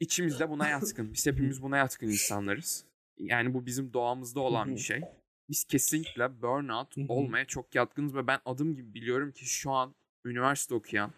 içimizde 0.00 0.50
buna 0.50 0.68
yatkın. 0.68 1.12
Biz 1.12 1.26
hepimiz 1.26 1.62
buna 1.62 1.76
yatkın 1.76 2.06
insanlarız. 2.06 2.84
Yani 3.18 3.54
bu 3.54 3.66
bizim 3.66 3.92
doğamızda 3.92 4.40
olan 4.40 4.74
bir 4.74 4.80
şey. 4.80 5.00
Biz 5.48 5.64
kesinlikle 5.64 6.42
burnout 6.42 6.94
olmaya 7.08 7.44
çok 7.44 7.74
yatkınız 7.74 8.14
ve 8.14 8.26
ben 8.26 8.40
adım 8.44 8.76
gibi 8.76 8.94
biliyorum 8.94 9.32
ki 9.32 9.44
şu 9.44 9.70
an 9.70 9.94
üniversite 10.24 10.74
okuyan 10.74 11.12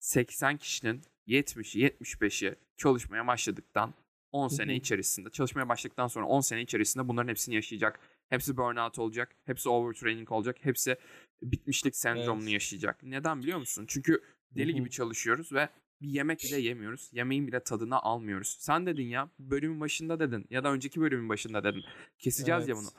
80 0.00 0.56
kişinin 0.56 1.02
70'i 1.26 1.88
75'i 1.88 2.56
çalışmaya 2.76 3.26
başladıktan 3.26 3.94
10 4.32 4.48
Hı 4.48 4.54
sene 4.54 4.74
içerisinde 4.76 5.30
çalışmaya 5.30 5.68
başladıktan 5.68 6.06
sonra 6.06 6.26
10 6.26 6.40
sene 6.40 6.62
içerisinde 6.62 7.08
bunların 7.08 7.28
hepsini 7.28 7.54
yaşayacak. 7.54 8.00
Hepsi 8.32 8.56
burnout 8.56 8.98
olacak. 8.98 9.36
Hepsi 9.44 9.68
overtraining 9.68 10.32
olacak. 10.32 10.56
Hepsi 10.60 10.96
bitmişlik 11.42 11.96
sendromunu 11.96 12.42
Evet. 12.44 12.52
yaşayacak. 12.52 13.02
Neden 13.02 13.42
biliyor 13.42 13.58
musun? 13.58 13.84
Çünkü 13.88 14.22
deli 14.50 14.68
Hı 14.68 14.72
hı. 14.72 14.76
gibi 14.76 14.90
çalışıyoruz 14.90 15.52
ve 15.52 15.68
bir 16.02 16.08
yemek 16.08 16.38
bile 16.44 16.56
yemiyoruz. 16.60 17.10
Yemeğin 17.12 17.46
bile 17.46 17.60
tadını 17.60 17.98
almıyoruz. 18.02 18.56
Sen 18.60 18.86
dedin 18.86 19.06
ya 19.06 19.30
bölümün 19.38 19.80
başında 19.80 20.20
dedin 20.20 20.46
ya 20.50 20.64
da 20.64 20.72
önceki 20.72 21.00
bölümün 21.00 21.28
başında 21.28 21.64
dedin. 21.64 21.82
Keseceğiz 22.18 22.68
ya 22.68 22.74
Evet. 22.74 22.82
bunu. 22.82 22.90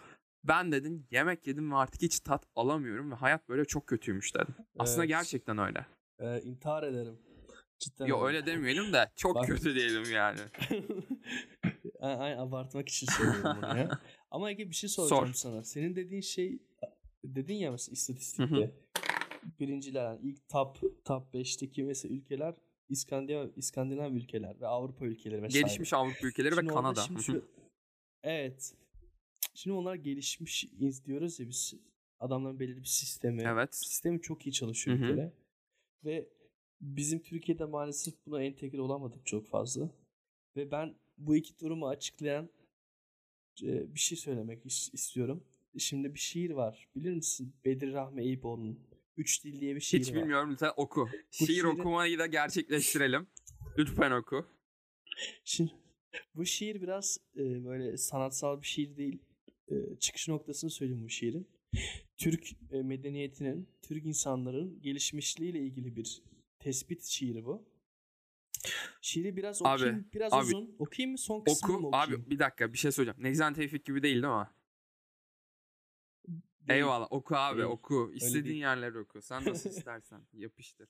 Ben 0.44 0.72
dedin 0.72 1.08
yemek 1.12 1.48
yedim 1.48 1.72
ve 1.72 1.76
artık 1.76 2.02
hiç 2.02 2.20
tat 2.20 2.46
alamıyorum 2.56 3.12
ve 3.12 3.16
hayat 3.16 3.50
böyle 3.50 3.66
çok 3.66 3.88
kötüymüş 3.88 4.36
dedin. 4.36 4.56
Aslında 4.80 5.02
Evet. 5.02 5.10
gerçekten 5.10 5.58
öyle. 5.58 5.86
Ee, 6.20 6.42
intihar 6.42 6.84
ederim. 6.84 7.18
Cidden 7.80 8.06
Yo 8.06 8.26
öyle 8.28 8.46
demeyelim 8.46 8.94
de 8.94 9.12
çok 9.16 9.36
Bak- 9.36 9.48
kötü 9.48 9.76
diyelim 9.76 10.12
yani. 10.12 10.40
Ay, 12.00 12.14
ay, 12.14 12.34
abartmak 12.40 12.90
için 12.90 13.08
söylüyorum 13.08 13.58
bunu 13.62 13.78
ya. 13.78 14.00
Ama 14.34 14.52
Ege 14.52 14.70
bir 14.70 14.76
şey 14.76 14.90
soracağım 14.90 15.34
sana. 15.34 15.64
Senin 15.64 15.96
dediğin 15.96 16.22
şey 16.22 16.60
dedin 17.26 17.56
ya 17.56 17.72
mesela 17.72 17.94
istatistikte. 17.94 18.72
Birinciler 19.60 20.06
yani 20.06 20.20
ilk 20.24 20.50
top 20.50 20.80
top 21.06 21.34
5'teki 21.34 21.84
mesela 21.84 22.16
ülkeler 22.16 22.56
İskandinav 22.90 23.48
İskandinav 23.56 24.12
ülkeler 24.14 24.62
ve 24.62 24.68
Avrupa 24.68 25.06
ülkeleri 25.06 25.44
vesaire. 25.44 25.62
Gelişmiş 25.66 25.94
Avrupa 25.94 26.28
ülkeleri 26.28 26.52
ve 26.52 26.56
Şimdi 26.56 26.72
orada 26.72 26.82
Kanada. 26.82 27.02
şimdi 27.02 27.24
şu- 27.24 27.46
evet. 28.24 28.74
Şimdi 29.54 29.78
onlar 29.78 29.96
gelişmiş 29.96 30.68
diyoruz 31.06 31.40
ya 31.40 31.48
biz 31.50 31.74
adamların 32.20 32.60
belirli 32.60 32.80
bir 32.82 32.86
sistemi. 32.88 33.44
Evet. 33.46 33.76
Sistemi 33.76 34.22
çok 34.22 34.48
iyi 34.48 34.52
çalışıyor 34.52 34.98
bir 34.98 35.04
Hı 35.04 35.08
hı. 35.08 35.16
kere. 35.16 35.34
Ve 36.06 36.30
bizim 36.82 37.20
Türkiye'de 37.22 37.66
maalesef 37.66 38.14
buna 38.26 38.44
entegre 38.44 38.82
olamadık 38.82 39.26
çok 39.26 39.48
fazla. 39.48 39.90
Ve 40.56 40.72
ben 40.72 40.96
bu 41.18 41.36
iki 41.36 41.60
durumu 41.60 41.88
açıklayan 41.88 42.50
bir 43.62 44.00
şey 44.00 44.18
söylemek 44.18 44.66
is- 44.66 44.94
istiyorum. 44.94 45.44
Şimdi 45.78 46.14
bir 46.14 46.20
şiir 46.20 46.52
var. 46.52 46.88
Bilir 46.96 47.14
misin? 47.14 47.54
Bedir 47.66 47.94
Rahmi 47.94 48.24
Eyüboğlu'nun 48.24 48.80
Üç 49.18 49.44
Dil 49.44 49.60
diye 49.60 49.76
bir 49.76 49.80
şiir 49.82 50.00
Hiç 50.00 50.10
var. 50.10 50.16
bilmiyorum 50.16 50.52
lütfen 50.52 50.72
oku. 50.78 51.10
Şiir 51.32 51.48
şiiri- 51.48 51.68
okumayı 51.68 52.20
da 52.20 52.26
gerçekleştirelim. 52.26 53.28
Lütfen 53.78 54.12
oku. 54.12 54.46
Şimdi 55.44 55.72
bu 56.36 56.46
şiir 56.46 56.82
biraz 56.82 57.18
e, 57.38 57.66
böyle 57.66 57.98
sanatsal 57.98 58.62
bir 58.62 58.68
şiir 58.68 58.98
değil. 58.98 59.22
E, 59.72 59.76
çıkış 60.00 60.28
noktasını 60.28 60.70
söyleyeyim 60.70 61.04
bu 61.04 61.10
şiirin. 61.10 61.48
Türk 62.18 62.48
e, 62.72 62.82
medeniyetinin, 62.82 63.68
Türk 63.82 64.06
insanların 64.06 64.82
gelişmişliğiyle 64.82 65.60
ilgili 65.60 65.96
bir 65.96 66.22
tespit 66.60 67.04
şiiri 67.04 67.46
bu. 67.46 67.66
Şiiri 69.02 69.36
biraz 69.38 69.62
Abi, 69.62 69.74
okuyayım, 69.74 70.10
biraz 70.14 70.34
abi, 70.34 70.42
uzun. 70.44 70.76
Okuyayım 70.80 71.12
mı 71.12 71.18
son 71.18 71.44
kısmını 71.44 71.80
mı 71.80 71.88
Oku. 71.88 71.98
okuyayım? 71.98 72.22
Abi 72.22 72.30
bir 72.30 72.40
dakika 72.40 72.74
bir 72.74 72.78
şey 72.78 72.92
söyleyeceğim. 72.92 73.24
Necden 73.24 73.54
Tevfik 73.54 73.86
gibi 73.86 74.04
değil 74.04 74.24
değil 74.24 74.34
mi? 74.34 74.48
Değil. 76.28 76.78
Eyvallah 76.80 77.08
oku 77.12 77.36
abi 77.36 77.58
Değil. 77.58 77.70
oku. 77.70 78.12
İstediğin 78.16 78.58
yerleri 78.58 79.00
oku. 79.00 79.22
Sen 79.22 79.46
nasıl 79.46 79.70
istersen 79.78 80.22
yapıştır. 80.34 80.90